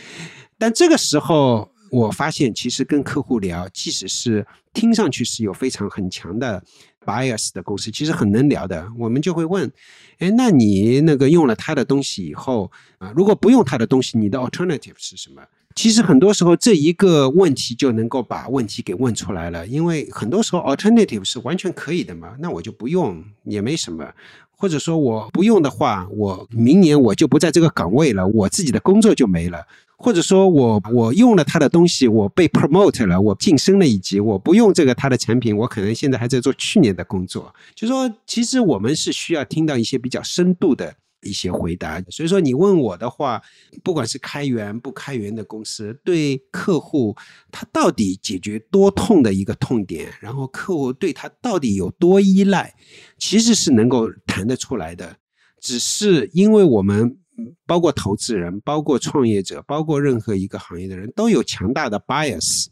[0.57, 6.63] 但这个时候，我发现其实跟客户聊，即使是听上去是有非常很强的
[7.05, 8.89] bias 的公司，其实很能聊的。
[8.99, 9.71] 我们就会问，
[10.19, 15.43] 哎，那你那个用了他的东西以后啊，如果不用他的东西，你的 alternative 是什么？
[15.75, 24.13] 其实很多时候这一个问题就能够把问题给问出来了，因为很多时候 alternative 是完全可以的嘛，那我就不用也没什么，
[24.51, 29.65] 或者说我不用的话，我明年我就不在这个岗位了，我自己的工作就没了，
[29.99, 40.95] 或者说我我用了他的东西，我被 promote 了，我晋升了一级，我不用这个他的产品，我可能现在还在做去年的工作，就说其实我们是需要听到一些比较深度的。
[41.23, 43.43] 一些回答，所以说你问我的话，
[43.83, 47.17] 不管是开源不开源的公司，对客户
[47.51, 52.73] 他到底解决多痛的一个痛点，然后客户对他到底有多依赖，
[53.19, 55.17] 其实是能够谈得出来的。
[55.61, 57.19] 只是因为我们
[57.67, 62.67] 包括投资人、包括创业者、包括任何一个行业的人都有强大的 bias，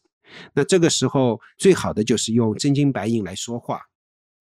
[0.55, 3.81] 那这个时候最好的就是用真金白银来说话。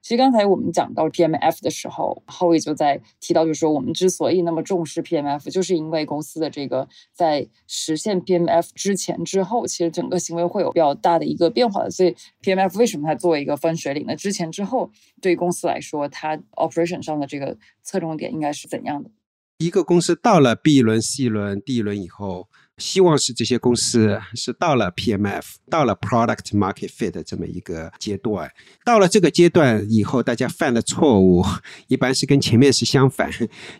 [0.01, 11.89] 其实刚才我们讲到 PMF 的时候浩伟就在提到，就是说我们之所以那么重视 PMF，就是因为公司的这个在实现 PMF 之前之后，其实整个行为会有比较大的一个变化的。
[11.89, 14.15] 所以 PMF 为什么它作为一个分水岭呢？
[14.15, 14.91] 之前之后，
[15.23, 19.09] 对公司来说，它 operation 上的这个侧重点应该是怎样的？
[19.57, 22.49] 一个公司到了 B 轮、C 轮、D 轮以后。
[22.77, 28.51] 希望是这些公司是到了 PMF，到了 Product Market Fit 这么一个阶段。
[28.83, 31.41] 到了这个阶段以后，大家犯的错误
[31.87, 33.31] 一般是跟前面是相反，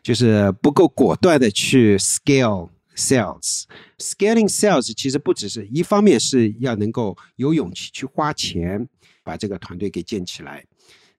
[0.02, 3.64] 就是不够果断的去 scale sales。
[3.98, 8.88] Scaling sales 其实不只是一方面是要能够有勇气去花钱
[9.26, 10.64] 把这个团队给建起来。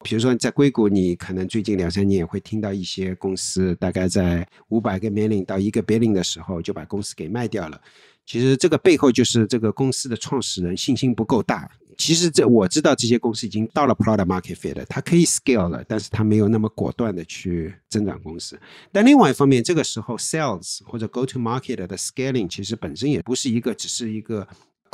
[0.06, 7.80] 比如说，在硅谷，你可能最近两三年也会听到一些公司，大概在五百个 million 到一个 billion 的时候，就把公司给卖掉了。
[8.24, 11.68] 其实这个背后就是这个公司的创始人信心不够大。
[11.98, 18.56] 其实这我知道，这些公司已经到了 product market fit，它可以 scale 了，但是它没有那么果断的去增长公司。
[18.92, 24.46] 但另外一方面，这个时候 sales 或者 go to market 的 scaling 其实本身也不是一个，只是一个。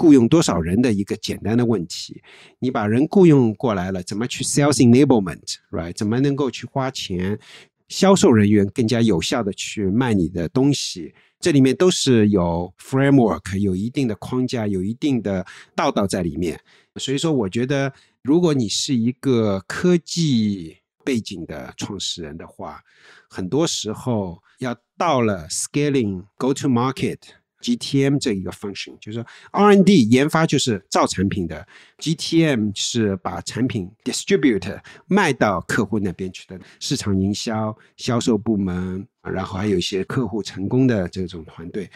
[0.02, 2.20] 雇佣多少人的一个简单的问题，
[2.58, 5.92] 你把人雇佣过来了，怎么去 sales enablement，right？
[5.94, 7.38] 怎么能够去花钱，
[7.86, 11.14] 销售人员更加有效的去卖你的东西？
[11.38, 16.58] 这里面都是有 framework，有一定的框架，有一定的道道在里面。
[16.96, 22.82] 所以说，我觉得如果你是一个科技背景的创始人的话，
[23.30, 27.18] 很多时候要到了 scaling go to market。
[27.62, 31.66] GTM 这一个 function 就是 R&D 研发就是造产品的
[31.98, 41.88] ，GTM 是把产品 distribute 卖到客户那边去的市场营销、销售部门，然后还有一些客户成功的这种团队。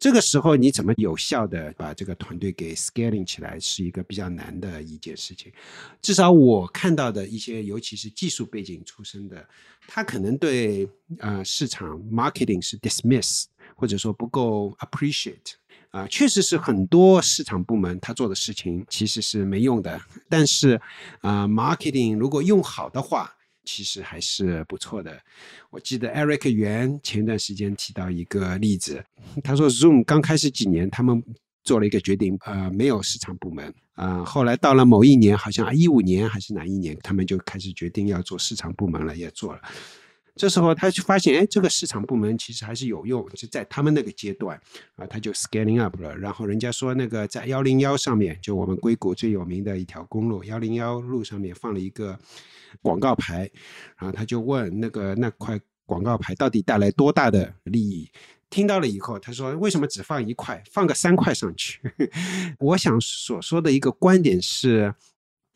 [0.00, 5.52] 这个时候你怎么有效的把这个团队给 scaling 起来，是一个比较难的一件事情。
[6.02, 9.48] 至少我看到的一些，尤其是技术背景出身的，
[9.86, 10.88] 他可能对
[11.20, 13.44] 呃市场 marketing 是 dismiss。
[13.74, 15.54] 或者说不够 appreciate
[15.90, 20.80] 啊，确实是很多市场部门他做的事情其实是没用的，但是
[21.20, 23.32] 啊，marketing 如果用好的话，
[23.64, 25.18] 其实还是不错的。
[25.70, 29.04] 我记得 Eric 袁前段时间提到一个例子，
[29.42, 31.22] 他说 Zoom 刚开始几年他们
[31.62, 39.62] 做了一个决定，呃，没有市场部门啊，后来到了某一年，好像一五年还是哪一年，他们就开始决定要做市场部门了，也做了。
[40.36, 44.60] 这时候他就发现，哎，这个市场部门其实还是有用，就在他们那个阶段
[44.96, 46.16] 啊，他就 scaling up 了。
[46.16, 52.18] 然后人家说，那个在幺零幺上面，就我们硅谷最有名的一条公路幺零幺路上面放了一个
[52.82, 53.48] 广告牌，
[53.96, 58.10] 然后他就问那个那块广告牌到底带来多大的利益？
[58.50, 61.80] 听到了以后，他说为什么只放一块，放个三块上去？
[62.58, 64.94] 我想所说的一个观点是，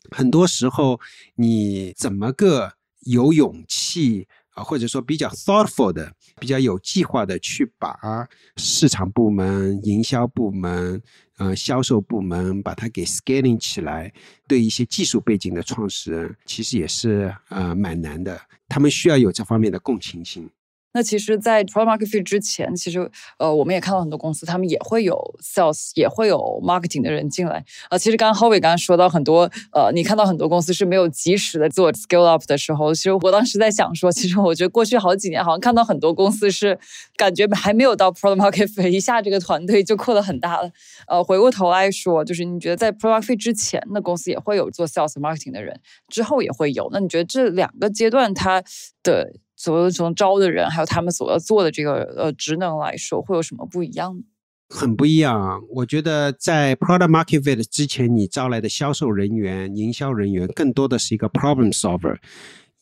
[0.09, 1.01] 很多时候
[1.35, 4.27] 你怎么个有勇气？
[4.63, 11.01] 或者说比较 thoughtful 的、比较有计划的去把市场部门、营销部门、
[11.37, 14.11] 呃销售部门把它给 scaling 起来，
[14.47, 18.39] 对一些技术背景的创始人，其实也是呃蛮难的。
[18.67, 20.49] 他们需要有这方面的共情心。
[20.91, 27.63] 那其实，在 p r o market fit 之前，其实呃，我们也看到很多公司，他们也会有 sales，也会有 marketing 的人进来。
[27.89, 36.77] 啊，其实刚刚 h o w i 刚刚说到很多，呃，你看到很多公司是没有及时的做 scale up 的时候，其实我当时在想说，其实我觉得过去好几年，好像看到很多公司是
[37.15, 40.71] 感觉还没有到 p r o market fit，一下这个团队就扩得很大了。
[41.07, 46.89] 呃，回过头来说，就是你觉得在 p r o market fit 之前，那公司也会有做 sales marketing 的人，之后也会有。
[46.91, 48.63] 那你觉得这两个阶段它
[49.03, 49.31] 的？
[49.59, 54.23] 所从招的人，还有他们所要做的这个呃职能来说，会有什么不一样呢？
[54.69, 55.61] 很不一样。
[55.69, 62.15] 我觉得在 product market fit 之前，你招来的销售人员、营销人员，更多的是一个 problem solver，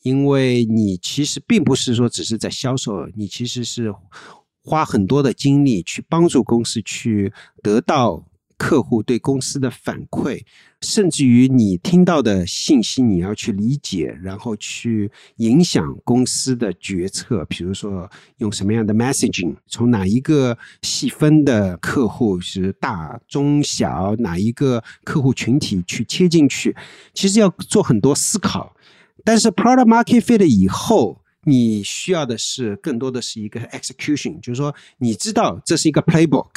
[0.02, 3.92] 因为你其实并不是说只是在销售，你其实是
[4.62, 8.27] 花很多的精力去帮助公司去得到。
[8.58, 10.42] 客户对公司的反馈，
[10.80, 17.44] 甚至于你听到的信息，你要去理解，然后去影响公司的决策。
[17.44, 26.74] 比如说，用什么样的 messaging，从哪一个细分的客户是大、中、小，哪一个客户群体去切进去，
[27.14, 28.74] 其实要做很多思考。
[29.24, 36.48] 但是 product market fit 以后，你需要的是更多的是一个 execution，就是说，你知道这是一个 playbook。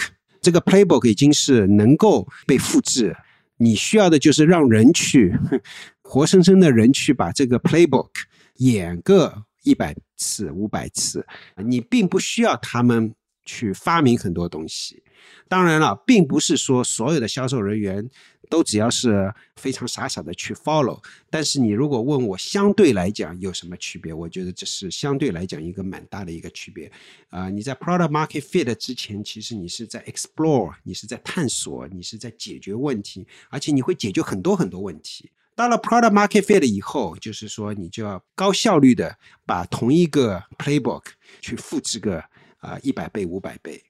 [0.41, 3.15] 这个 playbook 已经是能够被复制，
[3.57, 5.33] 你需要的就是让人去
[6.01, 8.09] 活生生的人去把这个 playbook
[8.55, 11.25] 演个一百次、五百次，
[11.57, 13.13] 你并不需要他们
[13.45, 15.03] 去发明很多东西。
[15.47, 18.09] 当然了，并不是说所有的销售人员。
[18.49, 26.91] 都只要是非常傻傻的去 follow，但是你如果问我相对来讲有什么区别，我觉得这是相对来讲一个蛮大的一个区别。
[27.29, 35.31] 啊，你在 product market fit 之前，其实你是在 explore，你是在探索，你是在解决问题，而且你会解决很多很多问题。
[35.55, 41.03] 到了 product market fit 以后，就是说你就要高效率的把同一个 playbook
[41.39, 42.21] 去复制个
[42.61, 43.83] 啊一百倍、五百倍。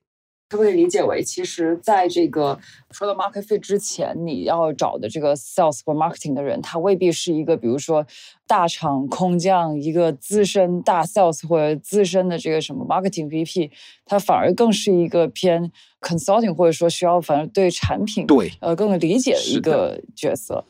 [0.50, 2.60] 可不可以理解为，其实在这个
[2.90, 8.06] product market fit 之前，你要找的这个 sales 或 marketing 的人，他未必是一个，比如说
[8.46, 13.72] 大厂空降一个资深大 sales 或者资深的这个什么 marketing VP，
[14.06, 20.66] 他反而更是一个偏 consulting 或者说需要反正对产品对呃更理解的一个角色。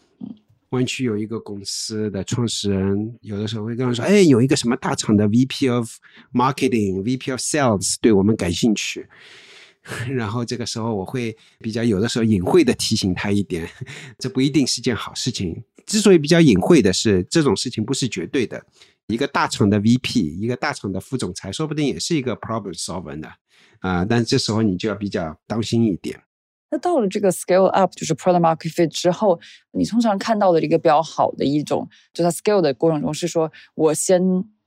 [0.71, 5.89] 湾区有一个公司的创始人，有的时候会跟我说：“哎，有一个什么大厂的 VP of
[6.33, 9.07] marketing，VP of sales，对我们感兴趣。
[10.09, 13.69] ”然后这个时候，我会比较有的时候隐晦的提醒他一点，
[14.17, 15.61] 这不一定是件好事情。
[15.85, 18.63] 之所以比较隐晦的是，这种事情不是绝对的。
[19.07, 23.29] 一个大厂的 VP，一个大厂的副总裁，说不定也是一个 problem solver 的
[23.79, 24.05] 啊。
[24.05, 26.17] 但这时候你就要比较当心一点。
[26.71, 29.39] 那到了这个 scale up，就是 product market fit 之后，
[29.71, 34.21] 你通常看到的一个比较好的一种，就在 scale 的过程中，是说我先。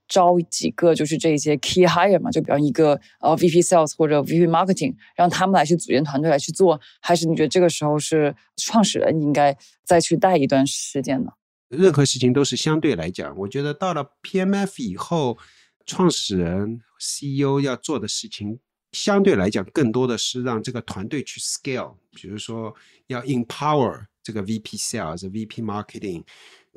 [0.07, 11.31] 招几个就是这些 key hire 嘛，就比方一个呃 VP sales 或者 VP marketing，让他们来去组建团队来去做，还是你觉得这个时候是创始人应该再去带一段时间呢？
[11.69, 15.39] 任何事情都是相对来讲，我觉得到了 PMF 以后，
[15.87, 18.59] 创始人 CEO 要做的事情
[18.95, 22.73] 相对来讲更多的是让这个团队去 scale，比如说
[23.07, 26.23] 要 empower 这个 VP sales、VP marketing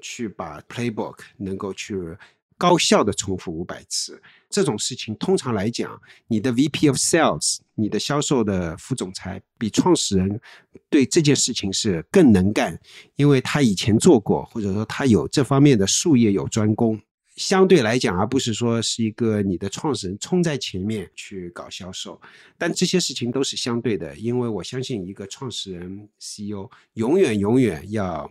[0.02, 1.94] 去把 playbook 能够去。
[2.60, 5.96] 高效的重复五百次这种事情，通常来讲，
[6.26, 10.40] 你的 VP of Sales，你的销售的副总裁，比创始人
[10.90, 12.76] 对这件事情是更能干，
[13.14, 17.00] 因为他以前做过，或者说他有这方面的术业有专攻。
[17.38, 22.20] 相对来讲，而不是说是一个你的创始人冲在前面去搞销售。
[22.58, 28.28] 但这些事情都是相对的，因为我相信一个创始人 CEO 永远永远要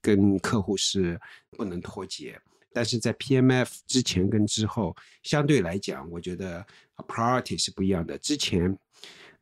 [0.00, 1.20] 跟客户是
[1.50, 2.40] 不能脱节。
[2.72, 6.66] 但是在 PMF 之前跟之后，相对来讲，我觉得
[6.96, 8.16] priority 是不一样的。
[8.16, 8.74] 之前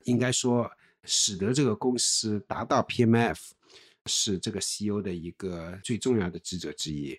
[0.05, 0.69] 应该说，
[1.05, 3.39] 使得这个公司达到 PMF
[4.07, 7.17] 是这个 CEO 的一个最重要的职责之一。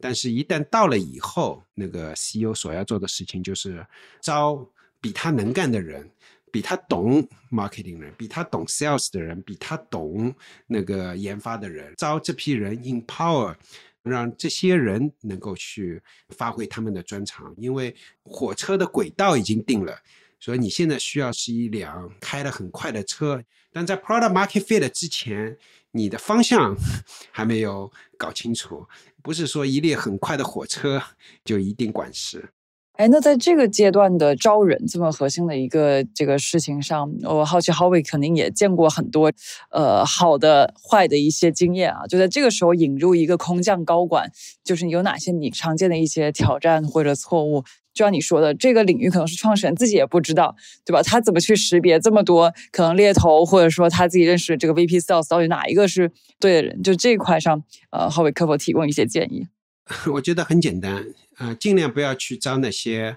[0.00, 3.86] 但是，一旦到了以后，那个 CEO 所要做的事情就是
[4.20, 4.66] 招
[5.00, 6.10] 比他能干的人，
[6.50, 10.34] 比他懂 marketing 的人，比他懂 sales 的人，比他懂
[10.66, 13.54] 那个研发的人，招这批人 empower。
[14.02, 19.94] 让这些人能够去发挥他们的专长，因为火车的轨道已经定了，
[20.40, 23.42] 所以你现在需要是一辆开得很快的车。
[23.72, 25.56] 但在 product market fit 之前，
[25.92, 26.74] 你的方向
[27.30, 28.86] 还没有搞清楚，
[29.22, 31.00] 不是说一列很快的火车
[31.44, 32.50] 就一定管事。
[32.94, 39.32] 哎，那在这个阶段的招人这么核心的一个这个事情上，我好奇 Howie 肯定也见过很多，
[39.70, 42.06] 呃，好的、坏的一些经验啊。
[42.06, 44.30] 就在这个时候引入一个空降高管，
[44.62, 47.64] 就是有哪些你常见的一些挑战或者错误？
[47.92, 51.02] 就像你说的，这个领域可能是创始人自己也不知道，对吧？
[51.02, 56.82] 他怎么去识别这么多可能猎头，或者说他自己认识的这个 VP Sales 到底哪一个是对的人？
[56.82, 59.46] 就这一块上，呃，浩伟可否提供一些建议？
[60.14, 61.04] 我觉得很简单，
[61.38, 63.16] 呃，尽量不要去招那些。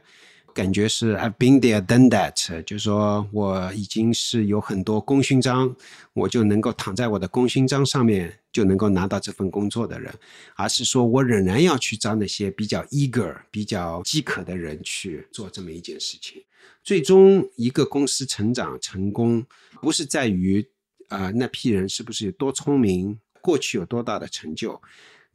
[0.53, 5.75] 感觉是 I've been there, done that，就是说我已经是有很多功勋章，
[6.13, 10.13] 我就能够躺在我的功勋章上面就能够拿到这份工作的人，
[10.55, 16.43] 而是说我仍然要去招那些比较 eager、比较饥渴的人去做这么一件事情。
[16.83, 19.45] 最终，一个公司成长成功，
[19.81, 20.65] 不是在于
[21.07, 24.79] 啊那批人是不是有多聪明，过去有多大的成就，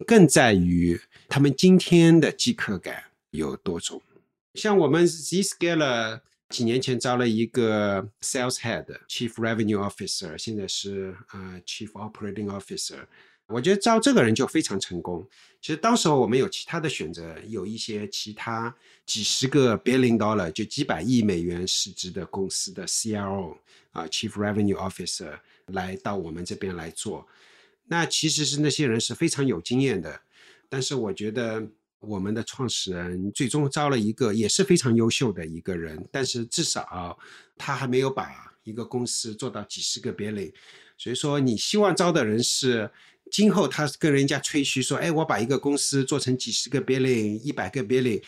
[0.07, 4.01] 更在于他们今天的饥渴感有多重。
[4.59, 13.07] 像我们 Zscaler 几年前招了一个 Sales Head Chief Revenue Officer，现在是呃 Chief Operating Officer。
[13.47, 15.25] 我觉得招这个人就非常成功。
[15.61, 18.75] 其实当时候我们有其他的选择，有一些其他
[19.07, 23.57] 几十个 billion dollar 就几百亿美元市值的公司的 CRO
[23.93, 27.29] 啊 Chief Revenue Officer 来到我们这边来做。
[27.85, 30.21] 那其实是那些人是非常有经验的，
[30.69, 31.69] 但是我觉得。
[32.01, 37.19] 我们的创始人最终招了一个也是非常优秀的一个人，但是至少
[37.57, 38.31] 他还没有把
[38.63, 40.53] 一个公司做到几十个 billion。
[40.97, 42.91] 所以说，你希望招的人是
[43.31, 48.23] 今后他跟人家吹嘘说：“哎，我把一个公司做成几十个 billion、一百个 billion。”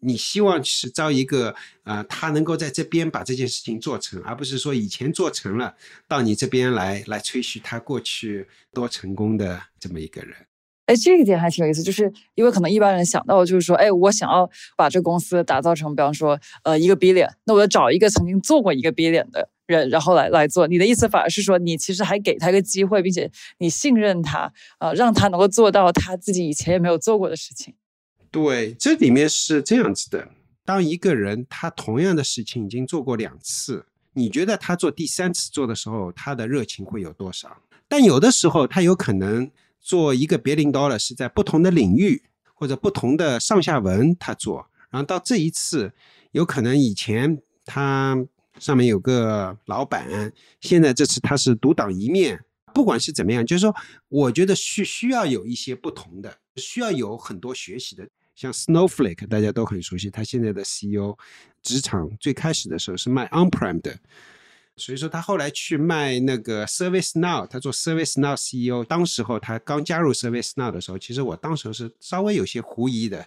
[0.00, 1.52] 你希望是招一个
[1.82, 5.74] 啊，他能够在这边把这件事情做成，而不是说以前做成了
[6.06, 10.36] 到你这边来来吹嘘他过去多成功的这么一个人。
[10.88, 20.66] 哎，这一点还挺有意思，就是因为可能一般人想到就是说，哎，我想要把这公司打造成，比方说，呃，一个 billion，那我要找一个曾经做过一个 billion 的人，然后来来做。
[20.66, 27.74] 你的意思反而是说，你其实还给他一个机会，并且你信任他，呃，让他能够做到他自己以前也没有做过的事情。
[28.30, 30.28] 对，这里面是这样子的：
[30.64, 33.84] 当一个人他同样的事情已经做过两次，
[34.14, 37.58] 你觉得他做第三次做的时候，他的热情会有多少？
[37.86, 39.50] 但有的时候他有可能。
[39.80, 42.22] 做一个别领导了，是在不同的领域
[42.54, 45.92] 或者不同的上下文他做，然后到这一次，
[46.32, 48.16] 有可能以前他
[48.58, 52.44] 上面有个老板，现在这次他是独当一面。
[52.74, 53.74] 不管是怎么样，就是说，
[54.08, 58.06] 我觉得需需要有一些不同的，需要有很多学习的。
[58.36, 61.16] 像 Snowflake 大家都很熟悉，他现在的 CEO，
[61.60, 63.98] 职场最开始的时候是卖 On-prem 的。
[64.78, 68.84] 所以说他后来去卖那个 Service Now，他做 Service Now CEO。
[68.84, 73.26] 当时候他刚加入 Service Now 的时候，其实我当时是稍微有些狐疑的，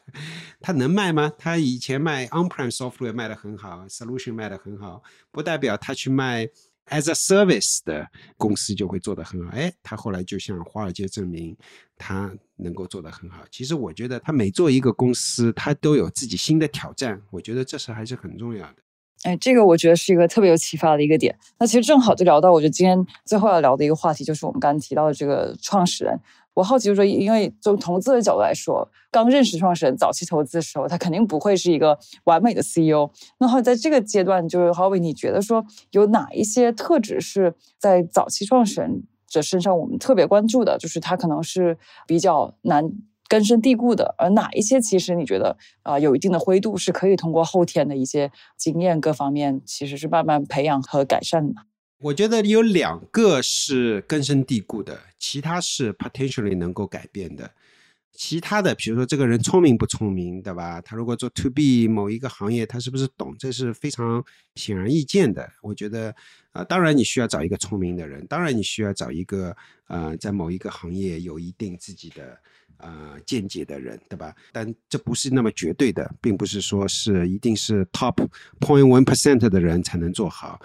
[0.60, 1.32] 他能卖吗？
[1.38, 6.48] 他以前卖 On-prem software 卖的很好，Solution 卖的很好，不代表他去卖
[6.88, 9.52] As a Service 的公司就会做得很好。
[9.52, 11.56] 哎，他后来就向华尔街证明
[11.98, 13.44] 他能够做得很好。
[13.52, 18.76] 其实我觉得他每做一个公司，他都有自己新的挑战，我觉得这是还是很重要的。
[19.24, 21.36] 哎，这个我觉得是一个特别有启发的一个点。
[21.60, 26.20] 那其实正好就聊到，我觉得今天最后要聊的一个话题，就是我们刚刚提到的这个创始人。
[26.54, 33.10] 我好奇就是说，因为从投资的角度来说，刚认识创始人早期投资的时候，他肯定不会是一个完美的 CEO。
[33.40, 40.78] 那好，在这个阶段，就是 h o w i 你觉得说有哪一些特质是在早期创始人的身上我们特别关注的？
[40.78, 42.92] 就是他可能是比较难。
[43.32, 51.62] 根深蒂固的，而哪一些其实你觉得啊有一定的灰度，是可以通过后天的一些经验各方面，其实是慢慢培养和改善的。
[52.02, 57.52] 我觉得有两个是根深蒂固的，其他是 potentially 能够改变的。
[58.12, 60.82] 其他的，比如说这个人聪明不聪明，对吧？
[60.82, 63.34] 他如果做 to B 某一个行业，他是不是懂？
[63.40, 64.22] 这是非常
[64.56, 65.50] 显而易见的。
[65.62, 66.14] 我觉得
[66.52, 69.56] 啊，当然你需要找一个聪明的人，当然你需要找一个
[69.88, 72.38] 呃，在某一个行业有一定自己的。
[72.82, 74.36] 呃，见解的人，对吧？
[74.52, 78.16] 但这不是那么绝对的，并不是说是一定是 top
[78.60, 80.60] point one percent 的人才能做好。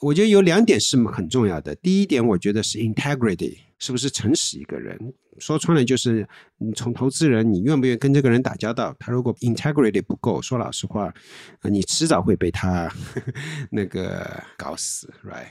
[0.00, 1.74] 我觉得有两点是很重要的。
[1.76, 5.12] 第一点，我觉得是 integrity，是不是诚实一个人？
[5.38, 6.26] 说穿了就是，
[6.56, 8.94] 你从投资人，你愿不愿意跟这个人打交道？
[8.98, 11.12] 他如果 integrity 不够，说老实话，
[11.62, 12.90] 你迟早会被他
[13.70, 15.48] 那个搞死，right？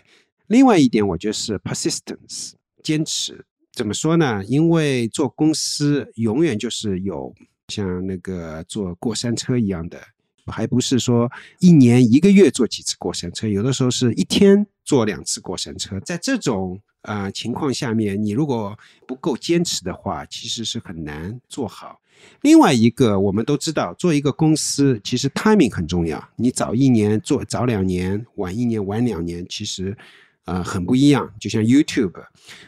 [0.48, 3.46] 另外一点，我觉得是 persistence，坚持。
[3.74, 4.44] 怎么说呢？
[4.46, 7.34] 因为做公司永远就是有
[7.70, 9.98] 像那个坐过山车一样的，
[10.46, 15.98] 还不是说一年一个月坐几次过山车，有的时候是一天坐两次过山车。
[16.02, 22.02] 在这种啊情况下面，你如果不够坚持的话，其实是很难做好。
[22.42, 29.98] 另外一个，我们都知道，做一个公司其实 timing 很重要，你早一年做，早两年，晚一年，晚两年，其实。
[30.46, 31.32] 啊，很不一样。
[31.40, 32.24] 就像 YouTube、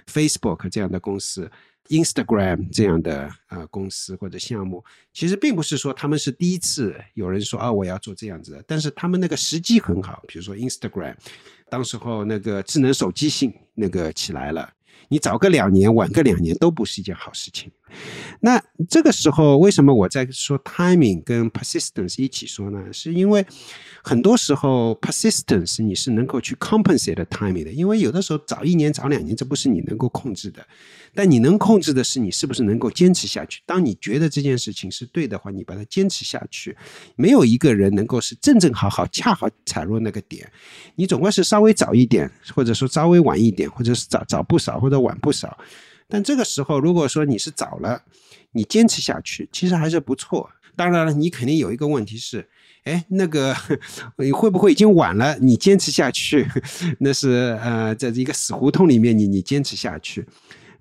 [0.08, 1.50] Facebook 这样的公司
[1.90, 11.16] ，Instagram 这样的呃公司或者项目，其实并不是说他们是第一次有人说啊我要做这样子的，但是他们那个时机很好，比如说 Instagram，
[11.70, 14.72] 当时候那个智能手机性那个起来了。
[15.10, 17.70] 你早个两年，晚个两年都不是一件好事情。
[18.42, 22.82] 那这个时候，为什么我在说 timing 跟 persistence 一起说呢？
[22.92, 23.46] 是因为
[24.04, 30.66] 很多时候 persistence 你是能够去 compensate timing 的，因为有的时候早一年、早两年，这不是你能够控制的。
[31.16, 33.62] 但你能控制的是你是不是能够坚持下去。
[33.68, 36.76] 当你觉得这件事情是对的话，你把它坚持下去。
[37.16, 40.52] 没有一个人能够是正正好好、恰好踩入那个点。
[40.96, 45.56] 你总归是稍微早一点，或者说稍微晚一点，或者是早早不少，或者晚不少。
[46.08, 48.04] 但这个时候，如果说你是早了，
[48.52, 50.50] 你坚持下去，其实还是不错。
[50.76, 52.48] 当然了，你肯定有一个问题是，
[52.84, 53.56] 哎，那个
[54.18, 55.38] 你会不会已经晚了？
[55.40, 56.48] 你坚持下去，
[57.00, 60.26] 那是呃，在一个死胡同里面，你你坚持下去。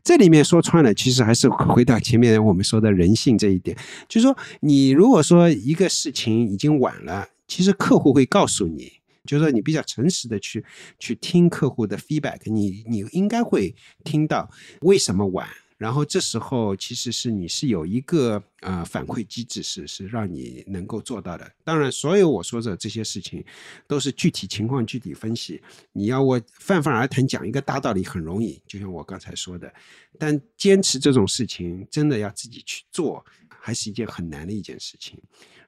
[0.02, 3.76] 这里面说穿了，其实还是回到前面我们说的人性这一点，
[4.08, 8.90] 就是说，你如果说一个事情已经晚了，其实客户会告诉你，
[9.24, 10.64] 就是说你比较诚实的去
[10.98, 14.50] 去听客户的 feedback，你你应该会听到
[14.80, 15.48] 为什么晚。
[15.78, 21.52] 然后这时候其实是你是有一个呃反馈机制，是是让你能够做到的。
[21.64, 23.44] 当然，所有我说的这些事情
[23.88, 25.60] 都是具体情况具体分析。
[25.92, 29.74] 你要我泛泛而谈讲一个大道理很容易，就像我刚才说的。
[30.20, 35.20] 但坚持这种事情，真的要自己去做，还是一件很难的一件事情。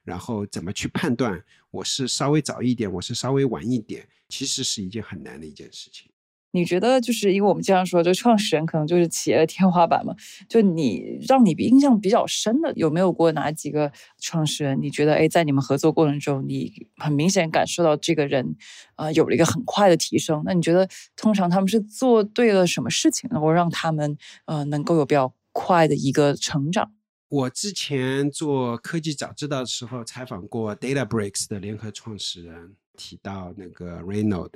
[0.05, 6.09] 然后怎么去判断我是稍微早一点，我是稍微晚一点，其实是一件很难的一件事情。
[6.51, 10.15] 你觉得就是因为我们经常说，就创始人可能就是企业的天花板嘛？
[10.47, 13.91] 就你让你印象比较深的，有没有过哪几个
[14.21, 14.81] 创始人？
[14.81, 18.55] 你觉得哎，在你们合作过程中，你很明显感受到这个人
[18.95, 20.43] 啊有了一个很快的提升？
[20.45, 20.87] 那你觉得
[21.17, 26.89] 通常他们是做对了什么事情，能够让他们呃能够有比较快的一个成长？
[27.27, 34.51] 我之前做科技早知道的时候，采访过 DataBricks 的联合创始人，提到那个 Reynold。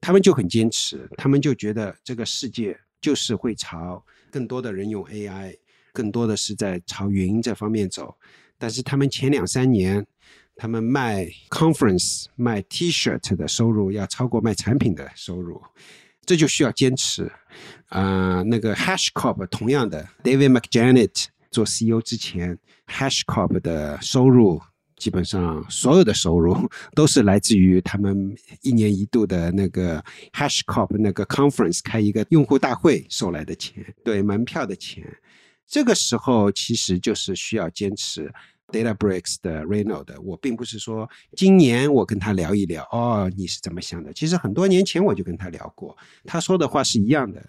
[0.00, 5.56] 他们就很坚持，他们就觉得这个世界就是会朝更多的人用 AI，
[5.92, 8.14] 更多的是在朝云这方面走。
[8.58, 10.06] 但是他们前两三年，
[10.54, 15.62] 他们卖 conference、卖 T-shirt 的收入要超过卖产品的收入，
[16.24, 17.30] 这就需要坚持。
[17.88, 24.60] 啊，那个 HashCorp 同样的，David McJanet 做 CEO 之前，HashCorp 的收入。
[24.98, 26.56] 基本上所有的收入
[26.94, 35.06] 都是来自于他们一年一度的那个 HashCorp 那个 conference 开一个用户大会收来的钱，对门票的钱。
[35.66, 38.32] 这个时候其实就是需要坚持
[38.68, 40.18] DataBricks 的 Reno 的。
[40.22, 44.14] 我并不是说今年我跟他聊一聊，哦，你是怎么想的？
[44.14, 45.94] 其实很多年前我就跟他聊过，
[46.24, 47.46] 他说的话是一样的。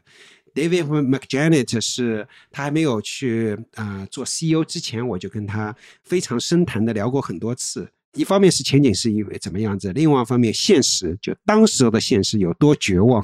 [0.57, 7.87] David McJanet 是他还没有去啊做 CEO 之前，我就跟他非常深谈的聊过很多次。
[8.13, 13.23] 一方面是前景是因为怎么样子，另外一方面现实就当时的现实有多绝望，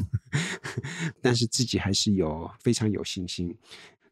[1.24, 3.56] 但是自己还是有非常有信心。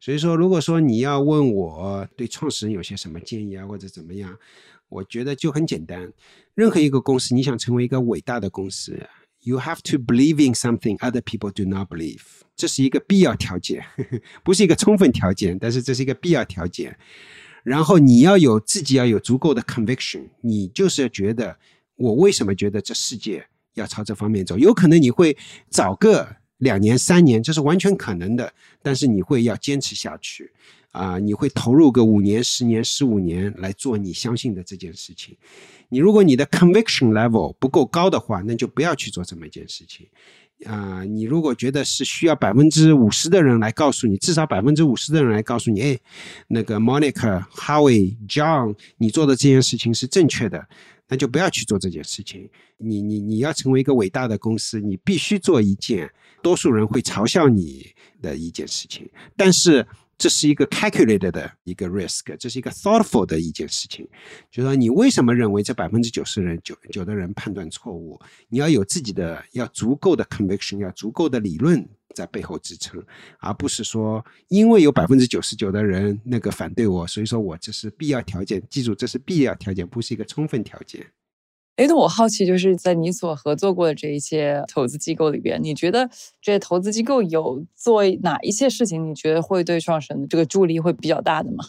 [0.00, 4.36] 所以说，如果说你要问我对创始人有些什么建议啊，或者怎么样，
[4.88, 6.12] 我觉得就很简单。
[6.56, 9.08] 任何一个公司，你想成为一个伟大的公司。
[9.44, 13.84] You have to believe in something other people do not believe，这是一个必要条件，
[14.44, 16.96] 不是一个充分条件，但是这是一个必要条件。
[17.64, 21.58] 然后你要有自己要有足够的 conviction，你就是觉得
[21.96, 23.44] 我为什么觉得这世界
[23.74, 24.56] 要朝这方面走？
[24.56, 25.36] 有可能你会
[25.70, 30.52] 早个两年三年，这是完全可能的，但是你会要坚持下去。
[30.92, 35.34] 啊，你会投入个五年、十年、十五年来做你相信的这件事情。
[35.88, 40.06] 你如果你的 conviction level 不够高的话，那就不要去做这么一件事情。
[40.66, 45.98] 啊，你如果觉得是需要百分之五十的人来告诉你，至少百分之五十的人来告诉你，哎，
[46.48, 50.66] 那个 Monica、Howie、John，你做的这件事情是正确的，
[51.08, 52.48] 那就不要去做这件事情。
[52.78, 56.10] 你你你要成为一个伟大的公司，你必须做一件
[56.42, 57.86] 多数人会嘲笑你
[58.20, 59.86] 的一件事情，但是。
[60.22, 64.08] 这是一个 calculated 的一个 risk，这是一个 thoughtful 的一件事情。
[64.52, 68.20] 就说你为什么认为这百分之九十人九九的人判断错误？
[68.48, 73.04] 你要有自己的要足够的 conviction，要足够的理论在背后支撑，
[73.40, 78.62] 而不是说因为有百分之九十九的人那个反对我，所以说我这是必要条件。
[78.70, 81.04] 记住，这是必要条件，不是一个充分条件。
[81.76, 86.08] 哎，那我好奇，就是在你所合作过的这一些投资机构里边，你觉得
[86.40, 89.10] 这些投资机构有做哪一些事情？
[89.10, 91.64] 你觉得会对创始人的这个助力会比较大的吗？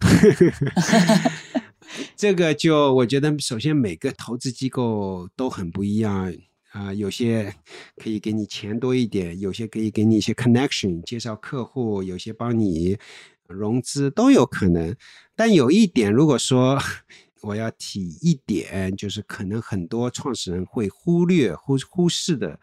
[2.16, 6.32] 这个就我觉得，首先每个投资机构都很不一样
[6.72, 7.54] 啊、有些
[7.96, 12.98] 可以给你钱多一点，有些可以给你一些 connection，介绍客户，有些帮你
[13.46, 14.96] 融资都有可能。
[15.36, 16.76] 但有一点，如果说
[17.44, 22.58] 我要提一点，就是可能很多创始人会忽略、忽忽视的，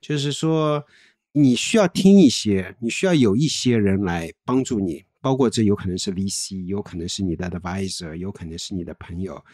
[0.00, 0.84] 就是说
[1.32, 9.44] 你需要听一些，你需要有一些人来帮助你，包括这有可能是 VC，有可能是你的 advisor，有可能是你的朋友，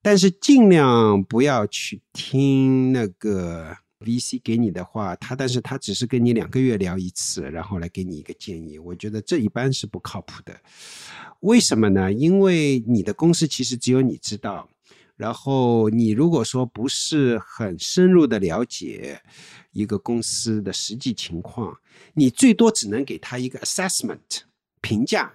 [0.00, 10.58] 但是尽量不要去听那个 VC 给你的话，他但是他只是跟你两个月聊一次，然后来给你一个建议，我觉得这一般是不靠谱的。
[11.40, 12.12] 为什么呢？
[12.12, 14.68] 因为你的公司其实只有你知道，
[15.16, 19.20] 然后你如果说不是很深入的了解
[19.72, 21.76] 一个公司的实际情况，
[22.14, 24.42] 你最多只能给他一个 assessment
[24.80, 25.32] 评价。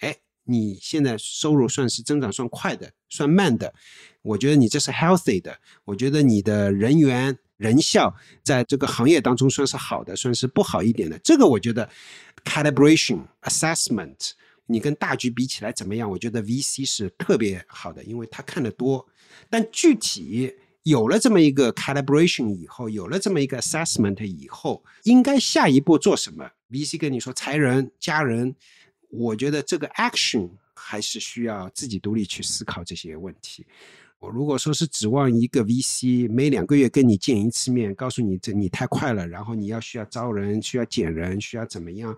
[0.00, 3.74] 哎，你现在收入算是增长算快的，算慢的，
[4.22, 11.18] 我觉得你这是 healthy 的，我觉得你的人员人效在这个行业当中算是好的，算是不好一点的。
[11.20, 11.88] 这个我觉得
[12.44, 14.32] calibration assessment。
[14.66, 16.10] 你跟大局比起来怎么样？
[16.10, 19.06] 我觉得 VC 是特别好的，因为他看得多。
[19.50, 20.50] 但具体
[20.84, 28.56] 有了这么一个 calibration 以后，有了这么一个 assessment 以后，应该下一步做什么？VC 跟你说裁人、加人，
[29.10, 33.66] 我觉得这个 action 还是需要自己独立去思考这些问题。
[34.30, 42.16] 如果说是指望一个 VC 每两个月跟你见一次面，告诉你这你太快了，然后你要需要招人、需要减人、需要怎么样？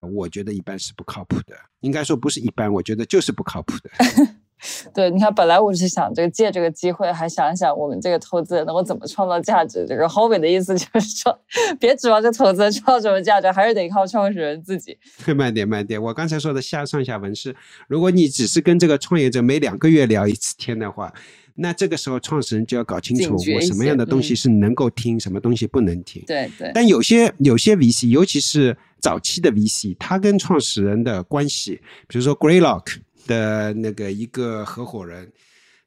[0.00, 3.90] 我觉得一般是不靠谱的，应该说不是一般，我觉得就是不靠谱的。
[4.92, 9.86] 对，你看，本来我是想这个借这个机会，还想一想我们这个投资人能够怎么创造价值。
[9.88, 11.38] 这个 h o b y 的意思就是说，
[11.78, 14.98] 别指望这投资人创造什么价值，还是得靠创始人自己。
[15.36, 16.02] 慢点，慢点。
[16.02, 17.54] 我刚才说的下上下文是，
[17.86, 21.12] 如果你只是跟这个创业者每两个月聊一次天的话，
[21.54, 26.22] 那这个时候创始人就要搞清楚我什么样的东西是能够听，什么东西不能听。
[26.26, 26.70] 对对。
[26.74, 32.98] 但有些有些 VC，尤其是早期的 VC，他跟创始人的关系，比如说 Greylock。
[33.28, 35.32] 的那个一个合伙人，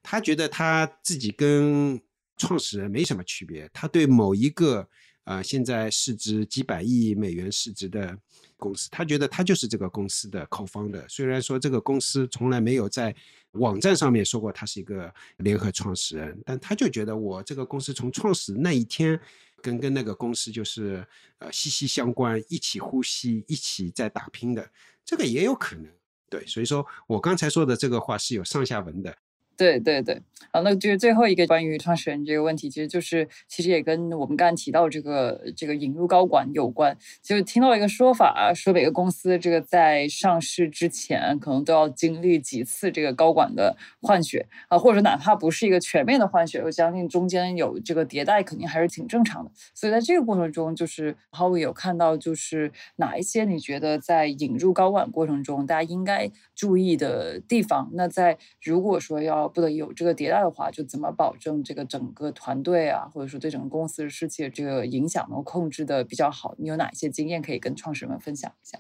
[0.02, 2.00] 他觉得他自己跟
[2.38, 3.70] 创始人没什么区别。
[3.74, 4.88] 他对某一个
[5.26, 8.18] 啊，现在市值几百亿美元市值的
[8.56, 11.04] 公司，他觉得他就是这个公司的 co-founder。
[11.10, 13.14] 虽然说这个公司从来没有在
[13.52, 19.20] 网站上面说过他是一个联合创始人，但他就觉得我这个公司从创始那一天，
[19.62, 21.06] 跟跟那个公司就是
[21.40, 24.72] 呃息息相关，一起呼吸，一起在打拼的，
[25.06, 25.86] 这个也有可能。
[26.32, 29.14] 对，所以说我刚才说的这个话是有上下文的。
[29.58, 30.20] 对对对，
[30.52, 36.98] 好，那就是最后一个关于创始人这个问题，其实就是其实也跟我们刚才提到这个这个引入高管有关。
[37.22, 49.52] 就听到一个说法，说每个公司这个在上市之前，可能都要经历几次这个高管的换血啊，或者哪怕不是一个全面的换血，我相信中间有这个迭代，肯定还是挺正常的。
[49.76, 57.92] 所以在这个过程中，就是 Howie 有看到，就是哪一些你觉得在引入高管过程中，大家应该注意的地方？
[57.94, 66.56] 那在如果说要不能有这个迭代的话，就怎么保证这个整个团队啊，或者说对整个公司士气这个影响能控制的比较好？
[66.58, 68.80] 你有哪些经验可以跟创始人们分享一下？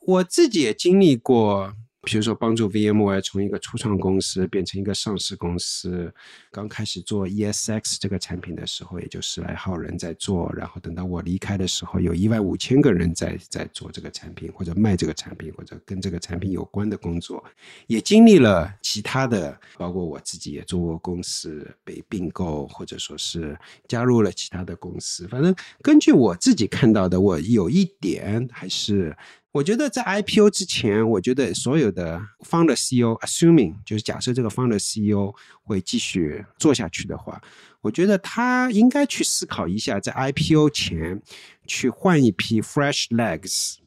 [0.00, 1.74] 我自己也经历过。
[2.02, 6.12] 比如说，帮助 VMY 从一个初创公司变成一个上市公司，
[6.52, 17.44] 刚开始做 ESX 这个产品的时候，也就十来号人在做，然后等到我离开的时候，有一万五千个人在在做这个产品，或者卖这个产品，或者跟这个产品有关的工作，
[17.88, 25.26] 也经历了其他的，包括我自己也做过公司被并购，或者说是加入了其他的公司。
[25.26, 29.14] 反正根据我自己看到的，我有一点还是。
[29.58, 35.34] 我觉得在 IPO 之前，我觉得所有的 founder CEO，assuming 就是假设这个 founder CEO
[35.64, 37.42] 会继续做下去的话，
[37.80, 41.20] 我觉得他应该去思考一下，在 IPO 前
[41.66, 43.78] 去换一批 fresh legs，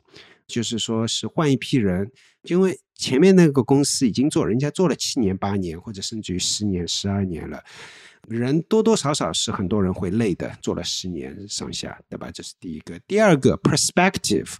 [0.45, 2.11] 就是说是换一批人，
[2.43, 7.63] 因为前面那个公司已经做，人家做了七年、八年，或者甚至于十年、十二年了。
[8.27, 12.29] 人多多少少是很多人会累的，做了十年上下，对吧？
[12.31, 12.99] 这是第一个。
[13.07, 14.53] 第二个 perspective，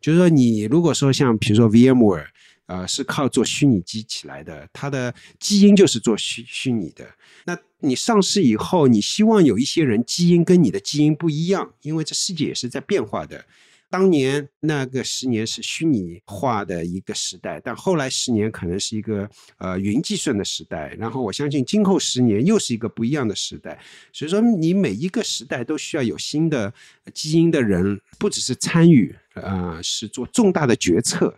[0.00, 2.26] 就是说你如果说像比如说 VMware，
[2.66, 7.06] 呃，是靠做虚拟机起来的，它的基因就是做虚虚拟的。
[7.44, 13.44] 那你上市以后，你希望有一些人基因跟你的基因不一样，因为这世界也是在变化的。
[13.90, 23.80] 当年那个十年是虚拟化的一个时代，但后来十年可能是一个呃云计算的时代，然后我相信今后十年又是一个不一样的时代。
[24.12, 26.72] 所以说，你每一个时代都需要有新的
[27.14, 31.34] 基因的人，不只是参与，呃，是做重大的决策。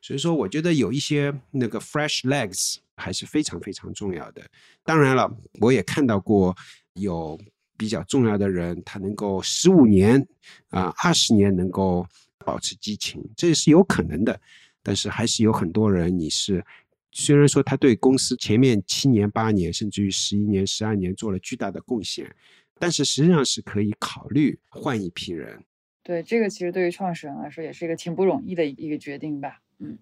[0.00, 4.42] 所以说，我觉得有一些那个 fresh legs 还是非常非常重要的。
[4.84, 5.30] 当然了，
[5.60, 6.56] 我也看到过
[6.94, 7.38] 有。
[7.80, 10.20] 比较重要的人，他能够十五年
[10.68, 12.06] 啊二十年能够
[12.44, 14.38] 保持激情，这也是有可能的。
[14.82, 16.62] 但是还是有很多人，你是
[17.10, 22.30] 虽然说他对公司前面七年八年甚至于十一年十二年做了巨大的贡献，
[22.78, 25.64] 但是实际上是可以考虑换一批人。
[26.02, 29.62] 对，这个其实对于创始人来说也是一个挺不容易的一个决定吧。
[29.78, 29.98] 嗯，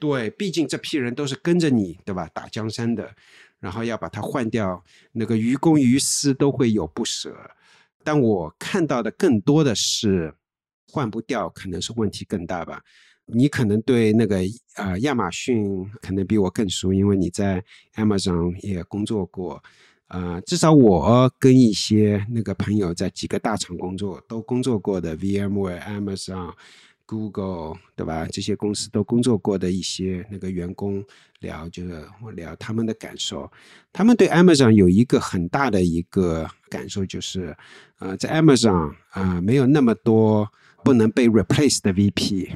[0.00, 2.26] 对，毕竟这批人都是跟着你，对吧？
[2.32, 3.14] 打江山的，
[3.62, 4.82] 然后要把它换掉，
[5.12, 7.32] 那个于公于私都会有不舍。
[8.02, 10.34] 但我看到的更多的是
[10.88, 12.82] 换不掉，可能是问题更大吧。
[13.26, 14.40] 你可能对那个
[14.74, 17.62] 呃亚马逊可能比我更熟，因为你在
[17.94, 19.62] Amazon 也工作过。
[20.08, 26.52] 呃，至少我跟一些那个朋友在几个大厂工作，都工作过的，VMware、Amazon、
[27.12, 28.26] Google，对吧？
[28.32, 31.04] 这些公司都工作过的一些那个员工
[31.40, 33.50] 聊，就是我聊他们的感受。
[33.92, 37.54] 他们对 Amazon 有一个很大的一个感受，就是
[37.98, 40.48] 呃，在 Amazon 啊，没有那么多
[40.82, 42.48] 不能被 replace 的 VP。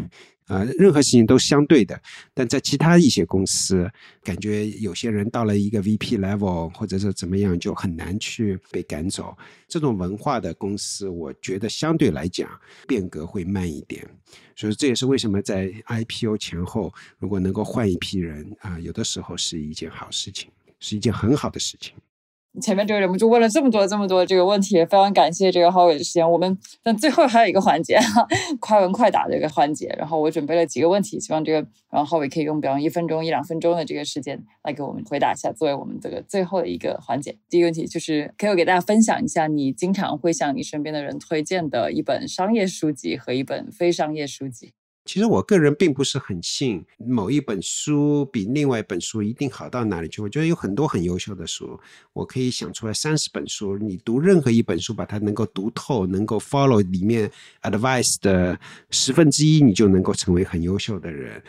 [0.47, 2.01] 啊，任何事情都相对的，
[2.33, 3.91] 但在其他一些公司，
[4.23, 9.37] 感觉有些人到了一个 VP level，或者是怎么样，就很难去被赶走。
[9.67, 12.49] 这种文化的公司，我觉得相对来讲
[12.87, 14.09] 变革会慢一点。
[14.55, 21.93] 所以这也是为什么在 IPO 前后，如果能够换一批人啊，有的时候是一件好事情，是一件很好的事情。
[22.61, 26.31] 前面这个人们就问了这么多这么多这个问题，非常感谢这个浩伟的时间。
[26.31, 27.99] 我们但最后还有一个环节，
[28.61, 29.95] 快问快答的一个环节。
[29.99, 31.59] 然后我准备了几个问题，希望这个
[31.91, 37.37] 然后浩伟可以用比方一分钟一两分钟的这个时间来给我们回答一下，作为我们这个最后的一个环节。
[37.49, 44.73] 第一个问题就是可以给大家分享一下你经常会向你身边的人推荐的一本商业书籍和一本非商业书籍。
[45.07, 50.21] 其实我个人并不是很信某一本书比另外一本书一定好到哪里去。
[50.21, 51.79] 我觉得有很多很优秀的书，
[52.13, 53.79] 我可以想出来三十本书。
[53.79, 57.31] 你读任何一本书，把它能够读透，能够 follow 里面
[57.63, 58.59] advice 的
[58.91, 61.41] 十分之一，你就能够成为很优秀的人。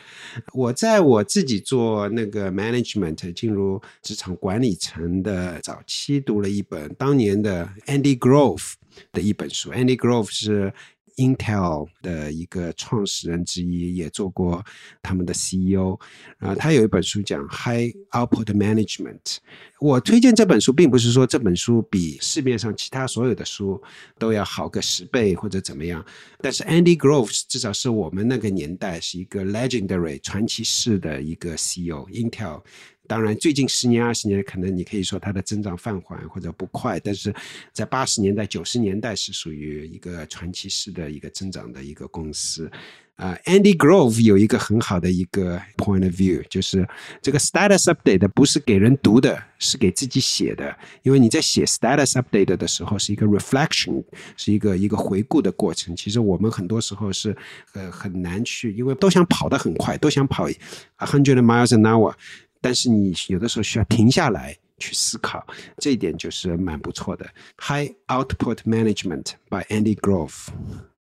[0.53, 8.73] 我在我自己做那个 management 进入职场管理层的早期，读了一本当年的 Andy Grove
[9.11, 9.71] 的一本书。
[9.71, 10.71] Andy Grove 是。
[11.18, 14.63] Intel 的一个创始人之一，也做过
[15.03, 15.99] 他们的 CEO。
[16.39, 19.38] 啊，他有一本书讲 High Output Management。
[19.80, 23.82] 我推荐这本书，并不是说这本书比市面上其他所有的书
[24.18, 26.03] 都要好个十倍或者怎么样。
[26.39, 32.61] 但是 Andy Grove 至少是我们那个年代是一个 legendary 传奇式的一个 CEO，Intel。
[33.07, 37.33] 当然，最近十年、二十年，可能你可以说它的增长放缓或者不快，但是
[37.71, 42.69] 在八十年代、九十年代是属于一个传奇式的一个增长的一个公司。
[43.15, 46.87] 啊，Andy Grove 有一个很好的一个 point of view，就是
[47.19, 50.77] 这个 status update 不是给人读的，是给自己写的。
[51.01, 54.03] 因为你在写 status update 的时候，是一个 reflection，
[54.35, 55.95] 是一个一个回顾的过程。
[55.95, 57.35] 其实我们很多时候是
[57.73, 60.55] 呃很难去，因为都想跑得很快，都想跑 a
[60.99, 62.13] hundred miles an hour。
[62.61, 65.45] 但是你有的时候需要停下来去思考，
[65.77, 67.25] 这一点就是蛮不错的。
[67.57, 70.47] High Output Management by Andy Grove。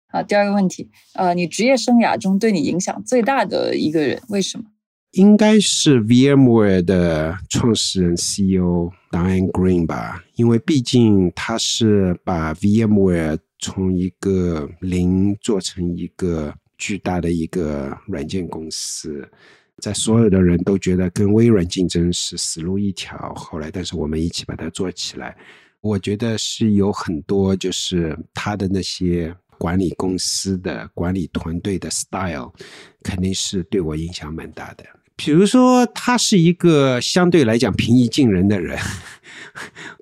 [0.09, 4.65] 好，第二个问题，呃，你职业生涯中对你影响最大的一个人，为什么？
[5.13, 19.31] 应该是 VMware 的创始人 CEO Diane Green 吧，因为毕竟他是把 VMware 从一个零做成一个巨大的一个软件公司。
[19.81, 25.37] 在所有的人都觉得跟微软竞争是死路一条，后来但是我们一起把它做起来，
[25.81, 32.53] 我觉得是有很多就是他的那些管理公司的管理团队的 style，
[33.03, 34.85] 肯定是对我影响蛮大的。
[35.17, 38.79] 比如说，他是一个相对来讲平易近人的人，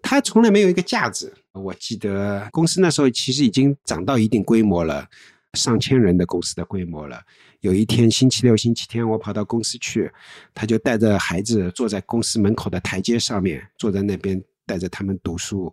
[0.03, 1.33] 他从来没有一个架子。
[1.53, 5.07] 我记得公司那时候其实已经涨到一定规模了。
[5.55, 7.21] 上千人的公司的规模了。
[7.61, 10.11] 有一天星期六、星期天，我跑到公司去，
[10.55, 15.73] 他就带着孩子坐在公司门口的台阶上面，坐在那边带着他们读书，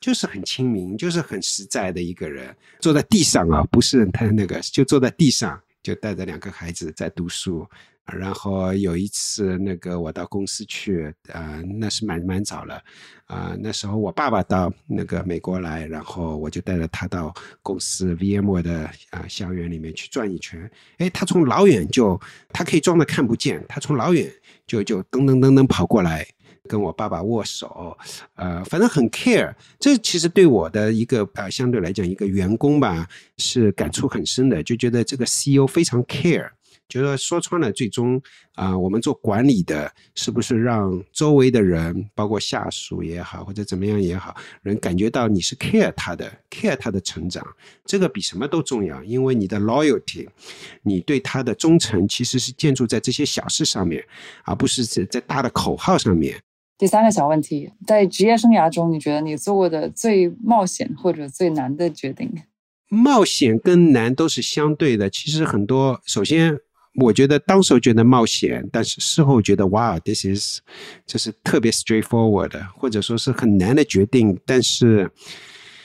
[0.00, 2.54] 就是很亲民，就是很实在的一个人。
[2.80, 7.68] 坐在地上啊，不是他那个，就坐在地上，就带着两个孩子在读书。
[8.12, 12.80] 然后有一次，那个我到公司去，呃，那是蛮蛮早了，
[13.26, 20.70] 啊，那时候我爸爸到那个美国来，然后我就带着他到公司 VM 的啊校园里面去转一圈。
[20.98, 24.32] 哎，他从老远就，他可以装的看不见，他从老远
[24.66, 26.24] 就就噔噔噔噔跑过来
[26.68, 27.96] 跟我爸爸握手，
[28.36, 29.52] 呃，反正很 care。
[29.80, 36.50] 这其实对我的一个呃相对来讲一个员工吧，是感触很深的，就觉得这个 CEO 非常 care。
[36.88, 38.20] 就是说说穿了，最终
[38.54, 47.46] 啊、我们做管理的，是不是让周围的人，包括下属也好，或者怎么样也好，人感觉到你是 care 他的，care 他的成长，
[47.84, 50.26] 这个比什么都重要，因为你的 loyalty，
[50.82, 54.04] 你对他的忠诚，其实是建筑在这些小事上面，
[54.44, 56.40] 而不是在在大的口号上面。
[56.78, 62.30] 第三个小问题，在职业生涯中，你觉得你做过的最冒险或者最难的决定？
[62.88, 65.10] 冒险跟难都是相对的。
[65.10, 66.56] 其实很多，首先
[66.96, 70.60] 我觉得当时候觉得冒险，但是事后觉得哇，this is
[71.06, 75.10] 这是特别 straightforward 的，或者说是很难的决定，但是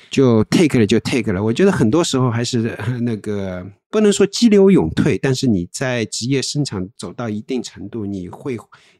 [0.09, 1.43] 就 take 了就 take 了。
[1.43, 8.57] 我觉得很多时候还是那个不能说激流勇退，但是你在职业生产走到一定程度，你会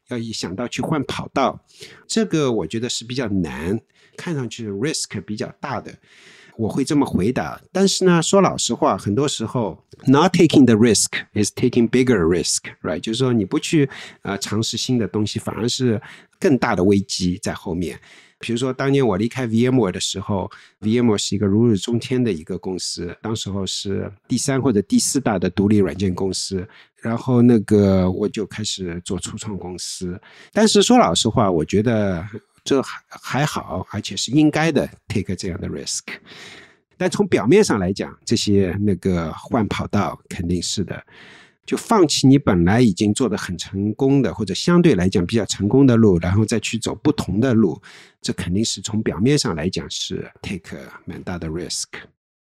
[0.10, 1.64] 要一想到去换跑道，
[2.08, 3.80] 这个我觉得是比较难，
[4.18, 5.94] 看上去 risk 比较大的。
[6.58, 13.00] 我会这么回答，但是呢，说老实话，很多时候 not taking the risk is taking bigger risk，right？
[13.00, 13.90] 就是说你不去
[14.22, 16.02] 呃尝试新的东西，反而是
[16.40, 18.00] 更大的危机在后面。
[18.44, 20.50] 比如说，当年我离开 VMware 的时候
[20.82, 26.68] ，VMware 是一个如日中天的一个公司，当时候是第三或者第四大的独立软件公司。
[26.96, 30.20] 然后那个我就开始做初创公司，
[30.52, 32.26] 但是说老实话，我觉得
[32.64, 36.02] 这还还好，而且是应该的 take 这样的 risk。
[36.98, 41.04] 但从表面上来讲，这些那个换跑道肯定是的，
[41.66, 47.82] 就放弃你本来已经做的很成功的，或者相对来讲比较成功的路，然后再去走不同的路，
[48.22, 51.88] 这肯定是从表面上来讲是 take 蛮大的 risk。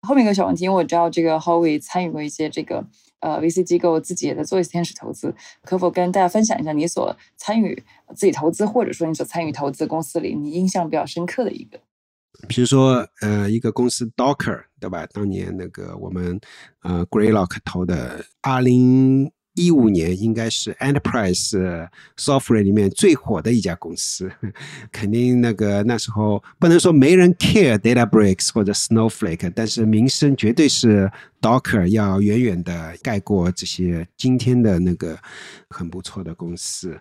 [0.06, 2.86] 后面一个小问题，因为我知道这个 Howie 参与过一些这个
[3.24, 7.82] 呃 VC 机构，自己也在做一些天使投资，可否跟大家分享一下你所参与
[8.14, 11.80] 自己投资，或者说你所参与投资公司里你印象比较深刻的一个？
[12.48, 15.06] 比如说，呃，一个公司 Docker，对吧？
[15.06, 16.38] 当年那个我们
[16.82, 21.88] 呃 Greylock 投的，二零一五年应该是 Enterprise
[22.18, 24.30] Software 里面最火的一家公司，
[24.92, 35.18] 肯定那个那时候不能说没人 care DataBricks 或者 Snowflake，但是名声绝对是 Docker 要远远的盖过这些今天的那个
[35.70, 37.00] 很不错的公司。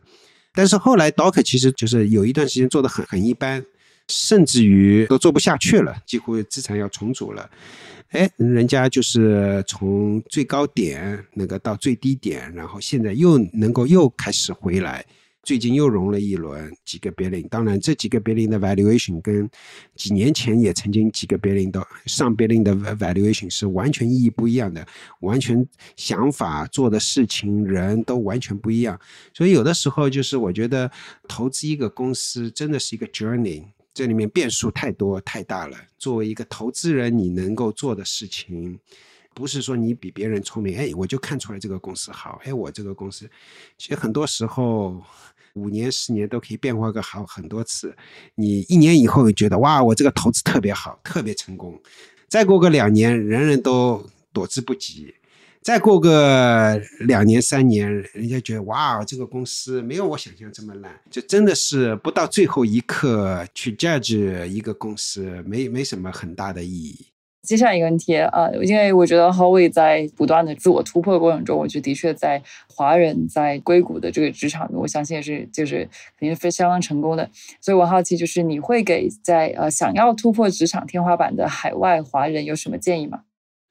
[0.53, 3.65] 但是后来 Docker 其实就是有一段时间做的很很一般。
[4.07, 7.49] 甚至于都做不下去了，几乎资产要重组了。
[8.09, 15.03] 哎，人家就是从最高点那个到最低点，然后现在又能够又开始回来。
[15.41, 19.49] 最近又融了一轮几个 billion，当然这几个 billion 的 valuation 跟
[19.93, 24.87] 几年前也曾经几个 billion 的上 billion 的 valuation 是完全意义不一样的，
[25.19, 28.97] 完全想法做的事情人都完全不一样。
[29.33, 30.89] 所以有的时候就是我觉得
[31.27, 33.63] 投资一个公司真的是一个 journey。
[33.93, 35.77] 这里面变数太多太大了。
[35.97, 38.79] 作为一个投资人，你能够做的事情，
[39.33, 43.29] 不是说你比别人聪明，哎，我就看出来这个公司好，哎，我这个公司，
[43.77, 45.01] 其实很多时候
[45.53, 47.95] 五年、十年都可以变化个好很多次。
[48.35, 51.79] 你一年以后觉得哇，我这个投资特别好，特别成功，
[52.27, 55.13] 再过个两年，人人都躲之不及。
[55.63, 67.07] 再过个两年三年，人家觉得哇，这个公司没有我想象这么烂，就真的是不到最后一刻去 judge 一个公司，没没什么很大的意义。
[67.43, 75.79] 接下来一个问题啊，因为我觉得 h o w i 在不断的自我突破的过程中，我觉得的确在华人在硅谷的这个职场，我相信也是就是
[76.17, 77.29] 肯定是非相当成功的。
[77.59, 83.23] 所以我好奇，就是你会给在呃想要突破职场天花板的海外华人有什么建议吗？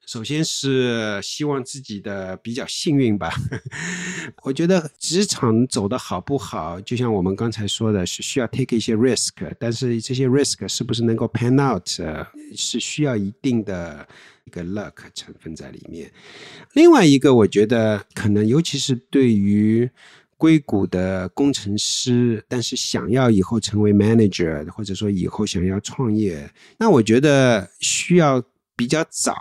[0.05, 3.33] 首先是希望自己的比较幸运吧。
[4.43, 11.87] 我觉得职场走的好不好，就像我们刚才说的，是需要 take 一些 risk，但是这些 risk 是不是能够 pan out，
[12.55, 14.05] 是需要一定的
[14.43, 16.11] 一个 luck 成分在里面。
[16.73, 19.89] 另外一个，我觉得可能尤其是对于
[20.37, 28.43] 硅谷的工程师，但是想要以后成为 manager，或者说以后想要创业，那我觉得需要。
[28.75, 29.33] 比较早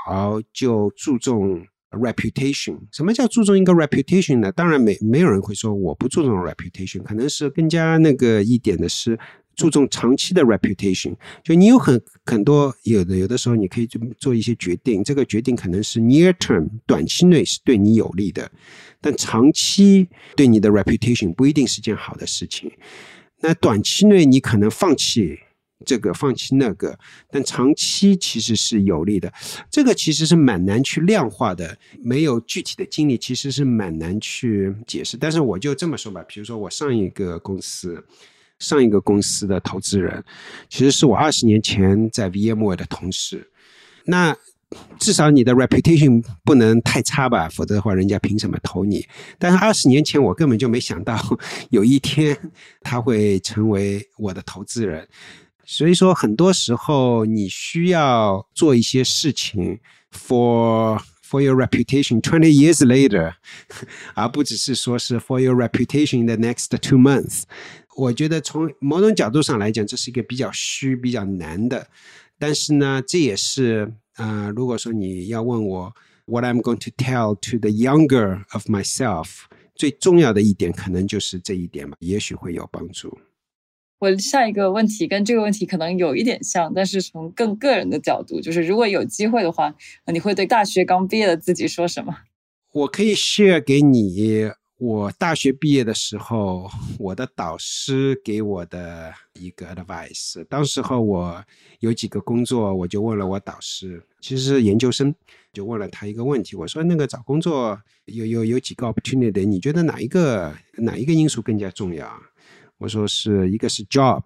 [0.53, 4.51] 就注重 reputation，什么叫注重一个 reputation 呢？
[4.53, 9.19] 当然没没有人会说我不注重 reputation，可能是更加那个一点的是
[9.55, 11.15] 注重长期的 reputation。
[11.43, 18.51] 就你有很很多有的有的时候你可以做做一些决定，这个决定可能是 near term 短期内是对你有利的，
[19.01, 22.71] 但长期对你的 reputation 不一定是件好的事情。
[23.41, 25.39] 那短期内你可能放弃。
[25.85, 26.99] 这个放弃那个，
[27.31, 29.33] 但长期其实是有利的。
[29.71, 35.17] 这个其实是蛮难去量化的，没有具体的经历，其实是蛮难去解释。
[35.17, 38.05] 但是我就这么说吧，比如说我上一个公司，
[38.59, 40.23] 上一个公司的投资人，
[40.69, 43.51] 其实是我二十年前在 VMware 的同事。
[44.05, 44.37] 那
[44.99, 49.07] 至少你的 reputation 不能太差吧，否则的话，人家凭什么投你？
[49.39, 51.19] 但是二十年前，我根本就没想到
[51.71, 52.37] 有一天
[52.81, 55.07] 他会成为我的投资人。
[55.72, 59.80] 所以说，很多时候你需要做一些事情
[60.12, 63.34] for for your reputation twenty years later，
[64.14, 67.44] 而不只是说是 for your reputation in the next two months。
[67.98, 71.88] 我觉得从某种角度上来讲，这是一个比较虚、比较难的。
[72.40, 75.94] 但是呢，这也是呃，如果说你要问我
[76.26, 79.40] what I'm going to tell to the younger of myself，
[79.76, 83.18] 最重要的一点可能就是这一点吧，也许会有帮助。
[84.03, 89.73] 我下一个问题跟这个问题可能有一点像，但是从更个人的角度，就是如果有机会的话，
[90.13, 92.13] 你会对大学刚毕业的自己说什么？
[92.73, 100.45] 我可以 share 给你，我大学毕业的时候，我的导师给我的一个 advice。
[100.49, 101.45] 当时候我
[101.79, 105.15] 有几个工作，我就问了我导师，其实是研究生，
[105.53, 112.13] 就问了他一个问题，我说那个找工作有有有几个 opportunity，你觉得哪一个哪一个因素更加重要？
[112.83, 114.25] 我说是一个是 job，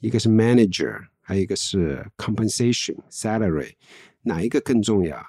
[0.00, 3.72] 一个是 manager，还有一个是 compensation salary，
[4.20, 5.26] 哪一个更重要？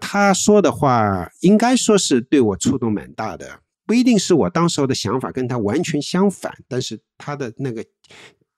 [0.00, 7.86] 他说的话应该说是对我触动蛮大的，不一定是我当时候的想法跟他完全相反，但是他的那个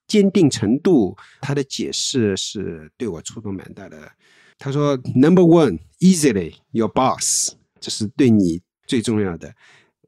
[0.07, 4.11] 坚定程度，他的解释是对我触动蛮大的。
[4.57, 9.55] 他说：Number one, easily your boss，这是对你最重要的。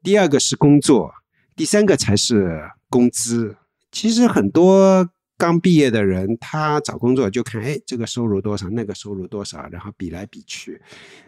[0.01, 1.13] 第二个是工作，
[1.55, 2.71] 第三个才是。
[2.89, 3.55] 工资
[3.91, 10.81] 其实很多刚毕业的人，他找工作就看，哎，这个收入多少，那个收入多少，然后比来比去，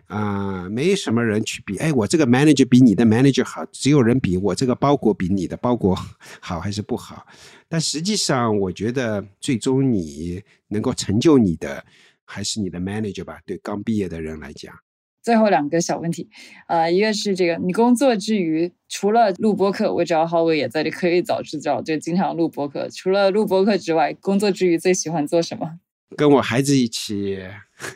[0.08, 5.96] 啊，没什么人去比，哎，我这个 manager 比你的 manager 好，只有人比我这个包裹比你的包裹
[6.42, 7.28] 好还是不好。
[7.68, 11.86] 但实际上，我觉得最终你能够成就你的，
[12.26, 13.40] 还是你的 manager 吧。
[13.46, 14.74] 对刚毕业的人来讲。
[15.22, 16.30] 最后两个小问题，
[16.68, 22.88] 呃，一个是这个，你工作之余除了录播客，我知道浩伟也在这可以早知道，就经常录播客。
[22.90, 25.80] 除了录播客之外，工作之余最喜欢做什么？
[26.18, 27.40] 跟我孩子一起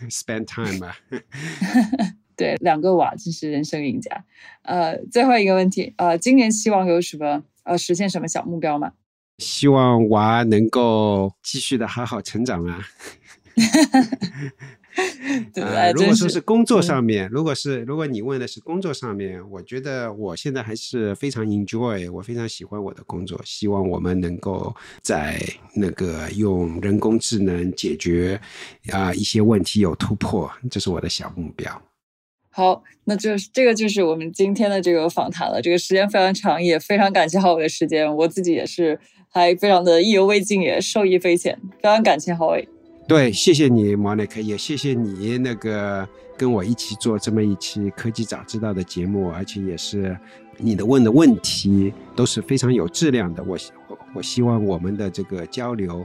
[0.09, 0.97] spend time 吧。
[2.35, 4.25] 对，两个娃真是人生赢家。
[4.63, 8.91] 呃，最后一个问题，呃，今年希望有什么呃实现什么小目标吗？
[9.39, 12.85] 希望娃能够继续的好好成长啊。
[15.55, 23.41] 呃，如果说是工作上面，如果是如果你问的是工作上面，我觉得我现在还是非常 enjoy，我非常喜欢我的工作。
[23.43, 25.39] 希望我们能够在
[25.75, 28.39] 那个用人工智能解决
[28.91, 31.81] 啊一些问题有突破，这是我的小目标。
[32.51, 35.59] 好，那就是这个就是我们今天的这个访谈了。
[35.59, 41.59] 这个时间非常长，也非常感谢郝伟的时间，我自己也是还非常的意犹未尽，也受益匪浅。
[41.81, 42.69] 非常感谢郝伟。
[43.13, 50.17] 对，谢谢你，Monica，也谢谢你那个跟我一起做这么一期科技早知道的节目，而且也是
[50.57, 53.43] 你的问的问题都是非常有质量的。
[53.43, 53.55] 我
[54.15, 56.03] 我希望我们的这个交流，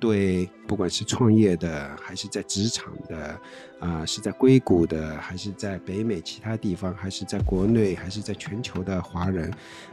[0.00, 3.40] 对不管是创业的，还是在职场的，
[3.78, 9.48] 啊，是在硅谷的，还是在北美其他地方，还是在国内，还是在全球的华人，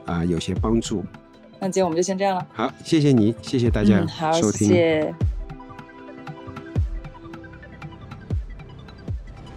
[0.06, 1.04] 啊，有些帮助。
[1.60, 2.48] 那今天我们就先这样了。
[2.52, 4.04] 好，谢谢你，谢谢大家
[4.34, 4.68] 收听。